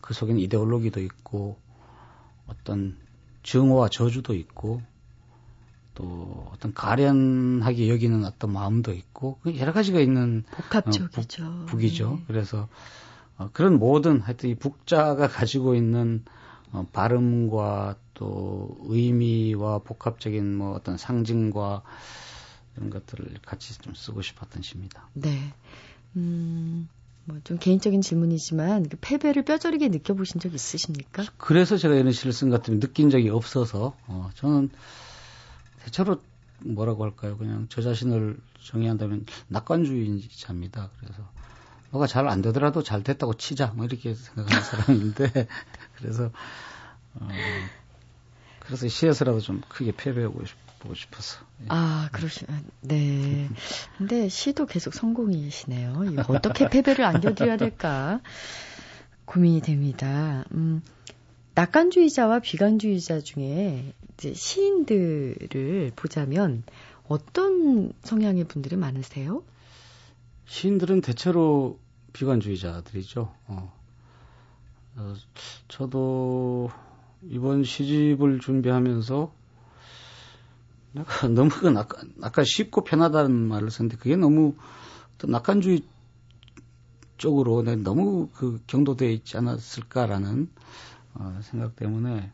[0.00, 1.56] 그 속에는 이데올로기도 있고
[2.46, 2.96] 어떤
[3.44, 4.82] 증오와 저주도 있고
[5.94, 11.44] 또 어떤 가련하게 여기는 어떤 마음도 있고 그 여러 가지가 있는 복합적이죠.
[11.44, 12.10] 어, 북, 북이죠.
[12.10, 12.24] 네.
[12.26, 12.68] 그래서
[13.36, 16.24] 어, 그런 모든 하여튼 이 북자가 가지고 있는
[16.72, 21.82] 어, 발음과 또 의미와 복합적인 뭐 어떤 상징과
[22.76, 25.08] 이런 것들을 같이 좀 쓰고 싶었던 시입니다.
[25.14, 25.52] 네.
[26.16, 26.88] 음,
[27.24, 31.24] 뭐 좀 개인적인 질문이지만 그 패배를 뼈저리게 느껴보신 적 있으십니까?
[31.36, 34.70] 그래서 제가 이런 시를 쓴 것 같으면 느낀 적이 없어서 어, 저는
[35.84, 36.20] 대체로
[36.60, 37.36] 뭐라고 할까요?
[37.36, 40.90] 그냥 저 자신을 정의한다면 낙관주의자입니다.
[41.00, 41.28] 그래서
[41.92, 45.46] 뭐가 잘 안 되더라도 잘 됐다고 치자 뭐 이렇게 생각하는 사람인데
[45.96, 46.30] 그래서
[47.14, 47.28] 어,
[48.60, 50.42] 그래서 시에서라도 좀 크게 패배하고
[50.78, 51.38] 보고 싶어서.
[51.62, 51.66] 예.
[51.68, 52.44] 아, 그러시,
[52.80, 53.48] 네.
[53.98, 56.04] 근데 시도 계속 성공이시네요.
[56.10, 58.20] 이거 어떻게 패배를 안겨드려야 될까
[59.26, 60.44] 고민이 됩니다.
[60.52, 60.82] 음,
[61.54, 66.64] 낙관주의자와 비관주의자 중에 이제 시인들을 보자면
[67.06, 69.42] 어떤 성향의 분들이 많으세요?
[70.52, 71.78] 시인들은 대체로
[72.12, 73.34] 비관주의자들이죠.
[73.46, 73.72] 어.
[74.96, 75.14] 어,
[75.66, 76.70] 저도
[77.22, 79.32] 이번 시집을 준비하면서
[80.92, 84.54] 내가 너무 그 아까, 아까 쉽고 편하다는 말을 썼는데 그게 너무
[85.16, 85.84] 또 낙관주의
[87.16, 90.50] 쪽으로 너무 그 경도되어 있지 않았을까라는
[91.14, 92.30] 어, 생각 때문에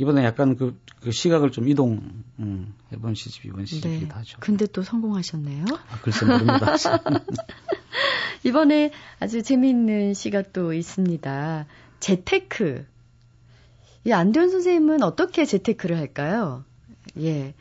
[0.00, 2.00] 이번에 약간 그, 그 시각을 좀 이동
[2.38, 4.14] 음, 해본 시집 이번 시집이기도 네.
[4.14, 4.38] 하죠.
[4.40, 5.66] 근데 또 성공하셨네요.
[5.70, 6.74] 아, 글쎄 모릅니다.
[8.42, 11.66] 이번에 아주 재미있는 시가 또 있습니다.
[12.00, 12.86] 재테크.
[14.06, 16.64] 이 안대현 선생님은 어떻게 재테크를 할까요?
[17.18, 17.52] 예.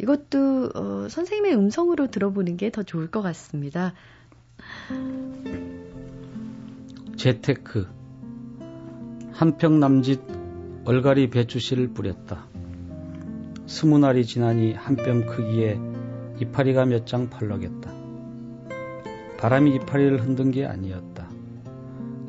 [0.00, 3.92] 이것도 어, 선생님의 음성으로 들어보는 게 더 좋을 것 같습니다.
[7.18, 7.86] 재테크
[9.34, 10.35] 한평 남짓
[10.86, 12.46] 얼갈이 배추씨를 뿌렸다.
[13.66, 15.80] 스무 날이 지나니 한 뼘 크기의
[16.40, 17.92] 이파리가 몇장 펄럭였다.
[19.36, 21.28] 바람이 이파리를 흔든 게 아니었다.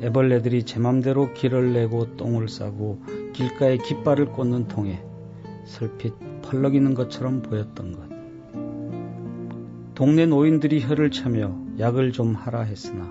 [0.02, 3.00] 애벌레들이 제 맘대로 길을 내고 똥을 싸고
[3.32, 5.04] 길가에 깃발을 꽂는 통에
[5.64, 8.08] 슬핏 펄럭이는 것처럼 보였던 것.
[9.94, 13.08] 동네 노인들이 혀를 차며 약을 좀 하라 했으나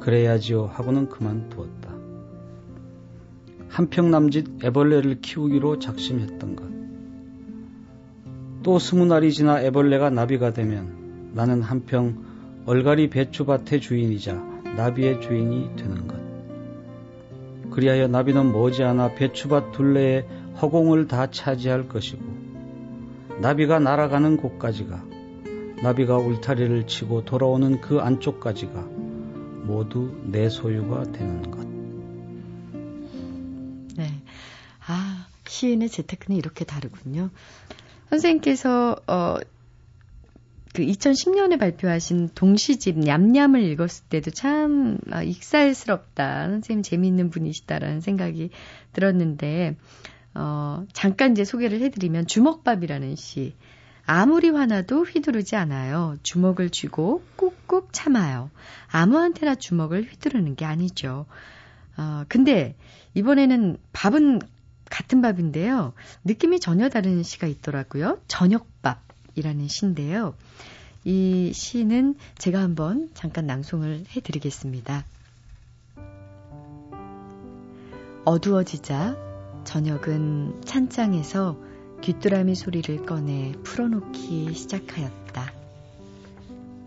[0.00, 1.83] 그래야지요 하고는 그만두었다.
[3.74, 6.64] 한평 남짓 애벌레를 키우기로 작심했던 것.
[8.62, 14.36] 또 스무 날이 지나 애벌레가 나비가 되면 나는 한평 얼갈이 배추밭의 주인이자
[14.76, 16.16] 나비의 주인이 되는 것.
[17.72, 20.24] 그리하여 나비는 머지않아 배추밭 둘레에
[20.62, 22.22] 허공을 다 차지할 것이고
[23.40, 25.04] 나비가 날아가는 곳까지가
[25.82, 28.86] 나비가 울타리를 치고 돌아오는 그 안쪽까지가
[29.64, 31.63] 모두 내 소유가 되는 것.
[35.54, 37.30] 시인의 재테크는 이렇게 다르군요.
[38.10, 39.36] 선생님께서 어,
[40.74, 46.48] 그 2010년에 발표하신 동시집 냠냠을 읽었을 때도 참 아, 익살스럽다.
[46.48, 48.50] 선생님 재미있는 분이시다라는 생각이
[48.92, 49.76] 들었는데
[50.34, 53.54] 어, 잠깐 이제 소개를 해드리면 주먹밥이라는 시.
[54.06, 56.16] 아무리 화나도 휘두르지 않아요.
[56.24, 58.50] 주먹을 쥐고 꾹꾹 참아요.
[58.90, 61.26] 아무한테나 주먹을 휘두르는 게 아니죠.
[61.96, 62.74] 어, 근데
[63.14, 64.40] 이번에는 밥은
[64.94, 65.92] 같은 밥인데요.
[66.22, 68.20] 느낌이 전혀 다른 시가 있더라고요.
[68.28, 70.36] 저녁밥이라는 시인데요.
[71.02, 75.04] 이 시는 제가 한번 잠깐 낭송을 해드리겠습니다.
[78.24, 79.16] 어두워지자
[79.64, 81.58] 저녁은 찬장에서
[82.00, 85.52] 귀뚜라미 소리를 꺼내 풀어놓기 시작하였다.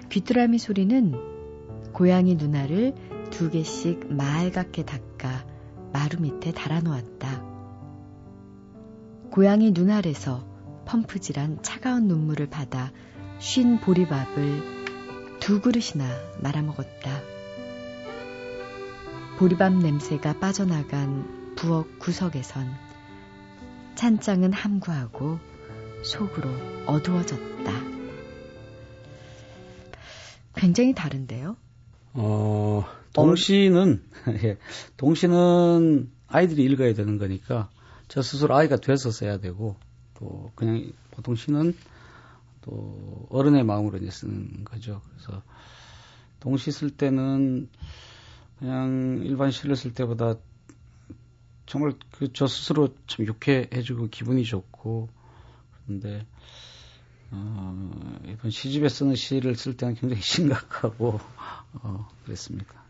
[0.10, 2.96] 귀뚜라미 소리는 고양이 누나를
[3.32, 5.46] 두 개씩 말갛게 닦아
[5.92, 7.57] 마루 밑에 달아놓았다.
[9.32, 10.46] 고양이 눈알에서
[10.86, 12.92] 펌프질한 차가운 눈물을 받아
[13.40, 14.78] 쉰 보리밥을
[15.40, 16.06] 두 그릇이나
[16.42, 17.22] 말아먹었다.
[19.38, 22.68] 보리밥 냄새가 빠져나간 부엌 구석에선
[23.96, 25.40] 찬장은 함구하고
[26.04, 26.50] 속으로
[26.86, 27.72] 어두워졌다.
[30.56, 31.56] 굉장히 다른데요?
[32.14, 34.04] 어, 동시는,
[34.44, 34.58] 예,
[34.98, 37.70] 동시는 아이들이 읽어야 되는 거니까
[38.08, 39.76] 저 스스로 아이가 돼서 써야 되고
[40.16, 41.76] 또 그냥 보통 시는
[42.62, 45.02] 또 어른의 마음으로 이제 쓰는 거죠.
[45.10, 45.42] 그래서
[46.40, 47.70] 동시 쓸 때는
[48.60, 50.36] 그냥 일반 시를 쓸 때보다
[51.66, 55.10] 정말 그 저 스스로 참 유쾌해지고 기분이 좋고
[55.86, 56.26] 그런데
[57.32, 61.20] 어, 이번 시집에 쓰는 시를 쓸 때는 굉장히 심각하고
[61.74, 62.87] 어, 그랬습니다.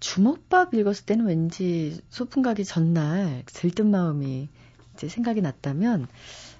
[0.00, 4.48] 주먹밥 읽었을 때는 왠지 소풍 가기 전날 들뜬 마음이
[4.94, 6.08] 이제 생각이 났다면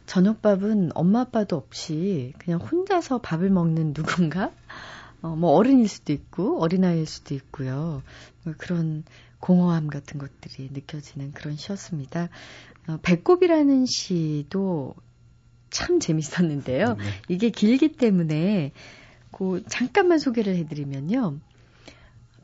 [0.06, 4.52] 저녁밥은 엄마 아빠도 없이 그냥 혼자서 밥을 먹는 누군가
[5.20, 8.02] 어, 뭐 어른일 수도 있고 어린아이일 수도 있고요.
[8.44, 9.04] 뭐 그런
[9.40, 12.28] 공허함 같은 것들이 느껴지는 그런 시였습니다.
[12.88, 14.94] 어, 배꼽이라는 시도
[15.70, 16.94] 참 재밌었는데요.
[16.94, 17.04] 네.
[17.28, 18.72] 이게 길기 때문에
[19.32, 21.38] 그 잠깐만 소개를 해드리면요.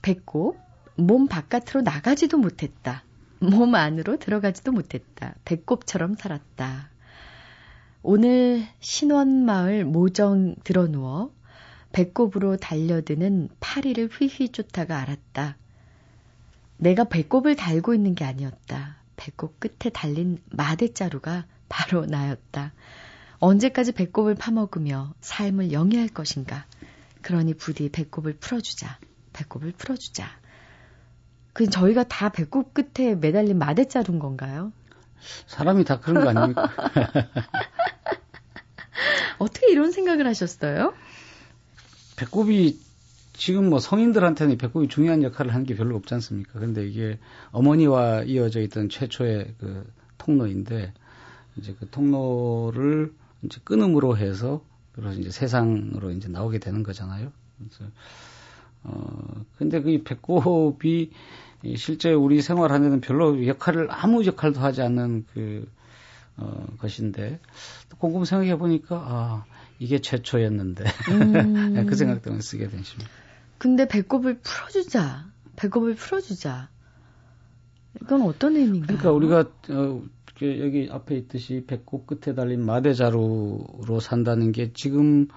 [0.02, 0.58] 배꼽
[0.96, 3.04] 몸 바깥으로 나가지도 못했다.
[3.40, 5.34] 몸 안으로 들어가지도 못했다.
[5.44, 6.90] 배꼽처럼 살았다.
[8.02, 11.32] 오늘 신원마을 모정 들어누워
[11.92, 15.56] 배꼽으로 달려드는 파리를 휘휘 쫓다가 알았다.
[16.76, 18.96] 내가 배꼽을 달고 있는 게 아니었다.
[19.16, 22.72] 배꼽 끝에 달린 마대자루가 바로 나였다.
[23.38, 26.66] 언제까지 배꼽을 파먹으며 삶을 영위할 것인가?
[27.22, 28.98] 그러니 부디 배꼽을 풀어주자.
[29.32, 30.28] 배꼽을 풀어주자.
[31.54, 34.72] 그 저희가 다 배꼽 끝에 매달린 마대자루인 건가요?
[35.46, 36.70] 사람이 다 그런 거 아닙니까?
[39.38, 40.92] 어떻게 이런 생각을 하셨어요?
[42.16, 42.78] 배꼽이
[43.32, 46.58] 지금 뭐 성인들한테는 배꼽이 중요한 역할을 하는 게 별로 없지 않습니까?
[46.58, 47.18] 근데 이게
[47.52, 50.92] 어머니와 이어져 있던 최초의 그 통로인데
[51.56, 57.32] 이제 그 통로를 이제 끊음으로 해서 그래서 이제 세상으로 이제 나오게 되는 거잖아요.
[57.58, 57.90] 그래서
[58.84, 61.10] 어 근데 그 배꼽이
[61.76, 65.66] 실제 우리 생활하는 별로 역할을 아무 역할도 하지 않는 그
[66.36, 67.40] 어, 것인데
[67.98, 69.44] 곰곰 생각해 보니까 아
[69.78, 71.86] 이게 최초였는데 음.
[71.86, 73.10] 그 생각 때문에 쓰게 된 시입니다.
[73.58, 75.26] 근데 배꼽을 풀어주자,
[75.56, 76.68] 배꼽을 풀어주자.
[78.02, 78.98] 이건 어떤 의미인가요?
[78.98, 80.02] 그러니까 우리가 어,
[80.42, 85.28] 여기 앞에 있듯이 배꼽 끝에 달린 마대자루로 산다는 게 지금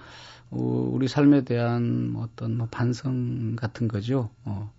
[0.50, 0.58] 어,
[0.92, 4.30] 우리 삶에 대한 어떤 뭐 반성 같은 거죠.
[4.46, 4.72] 어,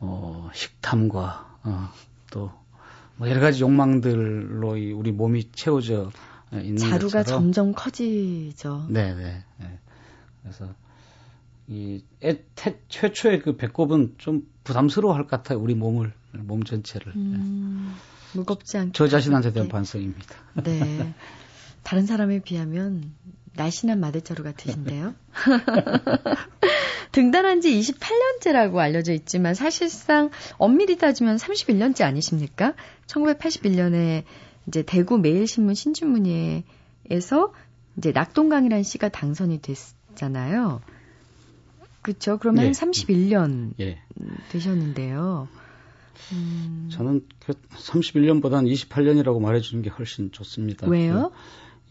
[0.00, 1.88] 어, 식탐과 어,
[2.30, 6.10] 또뭐 여러 가지 욕망들로 우리 몸이 채워져
[6.52, 7.42] 있는 자루가 것처럼.
[7.52, 8.86] 점점 커지죠.
[8.88, 9.44] 네, 네.
[9.58, 9.78] 네.
[10.42, 10.74] 그래서
[11.66, 15.58] 이 애, 태, 최초의 그 배꼽은 좀 부담스러워할 것 같아요.
[15.58, 17.12] 우리 몸을 몸 전체를.
[17.16, 18.38] 음, 네.
[18.38, 18.92] 무겁지 않게.
[18.94, 20.34] 저 자신한테 대한 반성입니다.
[20.64, 21.14] 네.
[21.82, 23.12] 다른 사람에 비하면
[23.56, 25.14] 날씬한 마대자루 같으신데요.
[27.12, 32.74] 등단한 지 28년째라고 알려져 있지만 사실상 엄밀히 따지면 31년째 아니십니까?
[33.06, 34.24] 1981년에
[34.66, 37.52] 이제 대구 매일신문 신춘문예에서
[37.96, 40.82] 이제 낙동강이라는 씨가 당선이 됐잖아요.
[42.02, 42.38] 그렇죠.
[42.38, 42.70] 그러면 예.
[42.72, 43.98] 31년 예.
[44.50, 45.48] 되셨는데요.
[46.32, 46.88] 음...
[46.92, 50.86] 저는 그 31년보다는 28년이라고 말해주는 게 훨씬 좋습니다.
[50.88, 51.30] 왜요?
[51.32, 51.38] 그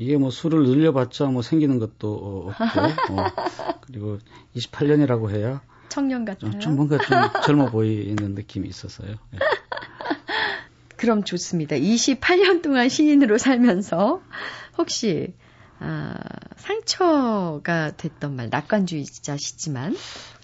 [0.04, 2.62] 이게 뭐 술을 늘려봤자 뭐 생기는 것도 어, 없고
[3.16, 4.20] 어, 그리고
[4.56, 6.60] 28년이라고 해야 청년 같아요.
[6.60, 7.08] 좀 뭔가 좀
[7.46, 9.12] 젊어 보이는 느낌이 있어서요.
[9.12, 9.40] 예.
[10.98, 11.78] 그럼 좋습니다.
[11.78, 14.22] 28년 동안 신인으로 살면서
[14.78, 15.34] 혹시
[15.80, 16.16] 아,
[16.58, 19.96] 상처가 됐던 말, 낙관주의자시지만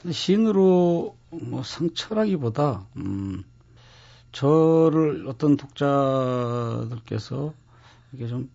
[0.09, 3.43] 신으로 뭐 상처라기보다 음,
[4.31, 7.53] 저를 어떤 독자들께서
[8.13, 8.49] 이게 좀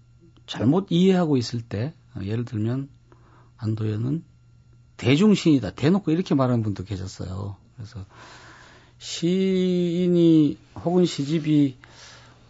[0.46, 2.88] 잘못 이해하고 있을 때 예를 들면
[3.56, 4.24] 안도현은
[4.96, 7.56] 대중신이다 대놓고 이렇게 말하는 분도 계셨어요.
[7.76, 8.04] 그래서
[8.98, 11.76] 시인이 혹은 시집이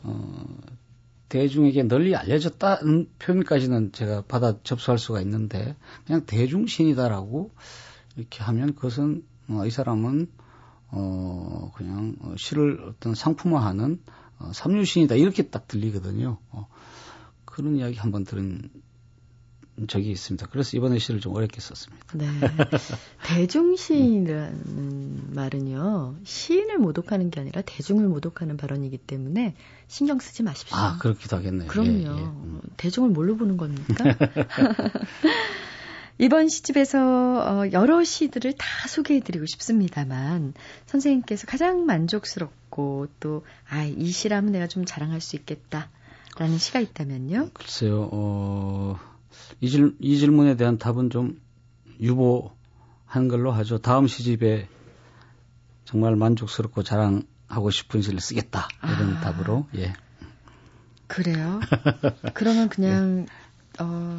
[0.02, 0.44] 어,
[1.28, 5.74] 대중에게 널리 알려졌다는 표현까지는 제가 받아 접수할 수가 있는데
[6.06, 7.50] 그냥 대중신이다라고
[8.16, 10.28] 이렇게 하면 그것은 어, 이 사람은
[10.96, 14.00] 어 그냥 시를 어떤 상품화하는
[14.38, 16.38] 어, 삼류신이다 이렇게 딱 들리거든요.
[16.50, 16.68] 어,
[17.54, 18.68] 그런 이야기 한 번 들은
[19.88, 20.46] 적이 있습니다.
[20.50, 22.04] 그래서 이번에 시를 좀 어렵게 썼습니다.
[22.14, 22.26] 네.
[23.26, 29.54] 대중시인이라는 말은요, 시인을 모독하는 게 아니라 대중을 모독하는 발언이기 때문에
[29.88, 30.76] 신경 쓰지 마십시오.
[30.76, 31.68] 아, 그렇기도 하겠네요.
[31.68, 31.90] 그럼요.
[31.90, 32.08] 예, 예.
[32.08, 32.60] 음.
[32.76, 34.04] 대중을 뭘로 보는 겁니까?
[36.18, 40.54] 이번 시집에서 어, 여러 시들을 다 소개해드리고 싶습니다만
[40.86, 45.90] 선생님께서 가장 만족스럽고 또 아, 이 시라면 내가 좀 자랑할 수 있겠다
[46.36, 47.50] 라는 시가 있다면요?
[47.54, 48.08] 글쎄요.
[48.12, 48.98] 어...
[49.60, 51.40] 이, 질, 이 질문에 대한 답은 좀
[52.00, 53.78] 유보한 걸로 하죠.
[53.78, 54.68] 다음 시집에
[55.84, 58.68] 정말 만족스럽고 자랑하고 싶은 시를 쓰겠다.
[58.82, 59.92] 이런 아, 답으로, 예.
[61.06, 61.60] 그래요?
[62.34, 63.32] 그러면 그냥, 네.
[63.78, 64.18] 어,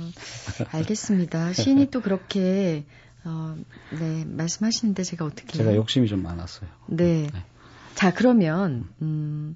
[0.72, 1.54] 알겠습니다.
[1.54, 2.86] 시인이 또 그렇게,
[3.24, 3.58] 어,
[3.92, 5.58] 네, 말씀하시는데 제가 어떻게.
[5.58, 6.70] 제가 욕심이 좀 많았어요.
[6.88, 7.28] 네.
[7.34, 7.46] 네.
[7.96, 9.56] 자, 그러면, 음,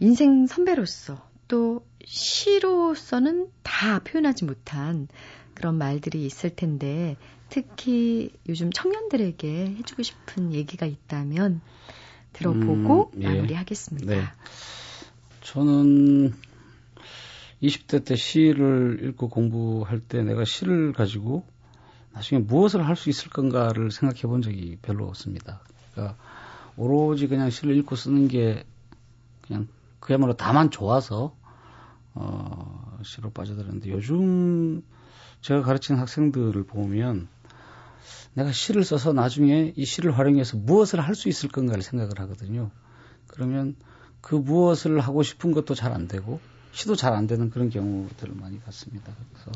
[0.00, 5.08] 인생 선배로서 또 시로서는 다 표현하지 못한
[5.54, 7.16] 그런 말들이 있을 텐데
[7.48, 11.60] 특히 요즘 청년들에게 해주고 싶은 얘기가 있다면
[12.34, 13.28] 들어보고 음, 예.
[13.28, 14.14] 마무리하겠습니다.
[14.14, 14.22] 네.
[15.40, 16.34] 저는
[17.62, 21.44] 20대 때 시를 읽고 공부할 때 내가 시를 가지고
[22.12, 25.62] 나중에 무엇을 할 수 있을 건가를 생각해 본 적이 별로 없습니다.
[25.92, 26.16] 그러니까
[26.76, 28.64] 오로지 그냥 시를 읽고 쓰는 게
[29.42, 29.68] 그냥
[30.00, 31.36] 그야말로 다만 좋아서
[32.20, 34.82] 어, 시로 빠져들었는데 요즘
[35.40, 37.28] 제가 가르치는 학생들을 보면
[38.34, 42.70] 내가 시를 써서 나중에 이 시를 활용해서 무엇을 할 수 있을 건가를 생각을 하거든요.
[43.28, 43.76] 그러면
[44.20, 46.40] 그 무엇을 하고 싶은 것도 잘 안 되고
[46.72, 49.14] 시도 잘 안 되는 그런 경우들을 많이 봤습니다.
[49.32, 49.52] 그래서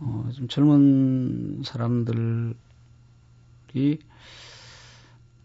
[0.00, 2.54] 어, 좀 젊은 사람들이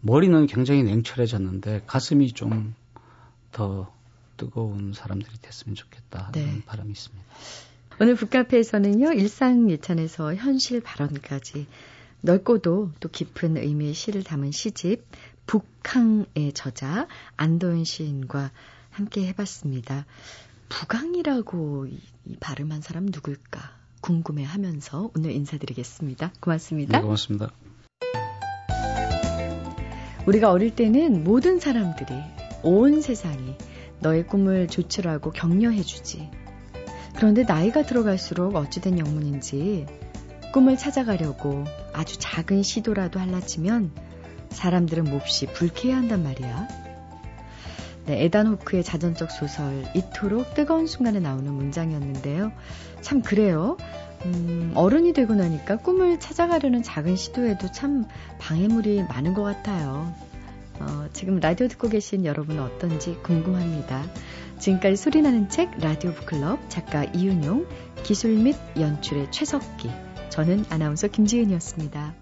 [0.02, 2.74] 머리는 굉장히 냉철해졌는데 가슴이 좀
[3.52, 3.92] 더
[4.40, 6.62] 뜨거운 사람들이 됐으면 좋겠다 하는 네.
[6.64, 7.24] 바람이 있습니다.
[8.00, 11.66] 오늘 북카페에서는요 일상 예찬에서 현실 발언까지
[12.22, 15.04] 넓고도 또 깊은 의미의 시를 담은 시집
[15.46, 18.50] 북항의 저자 안도현 시인과
[18.88, 20.06] 함께 해봤습니다.
[20.70, 26.32] 북항이라고 이, 이 발음한 사람 누굴까 궁금해하면서 오늘 인사드리겠습니다.
[26.40, 26.96] 고맙습니다.
[26.96, 27.50] 네, 고맙습니다.
[30.26, 32.14] 우리가 어릴 때는 모든 사람들이
[32.62, 33.56] 온 세상이
[34.00, 36.30] 너의 꿈을 조출하고 격려해주지.
[37.16, 39.86] 그런데 나이가 들어갈수록 어찌된 영문인지
[40.52, 43.92] 꿈을 찾아가려고 아주 작은 시도라도 할라치면
[44.50, 46.68] 사람들은 몹시 불쾌해한단 말이야.
[48.06, 52.52] 네, 에단 호크의 자전적 소설 이토록 뜨거운 순간에 나오는 문장이었는데요.
[53.00, 53.76] 참 그래요.
[54.24, 58.06] 음, 어른이 되고 나니까 꿈을 찾아가려는 작은 시도에도 참
[58.38, 60.12] 방해물이 많은 것 같아요.
[60.80, 64.04] 어, 지금 라디오 듣고 계신 여러분은 어떤지 궁금합니다.
[64.58, 67.66] 지금까지 소리나는 책 라디오 북클럽 작가 이윤용,
[68.02, 69.90] 기술 및 연출의 최석기,
[70.30, 72.19] 저는 아나운서 김지은이었습니다.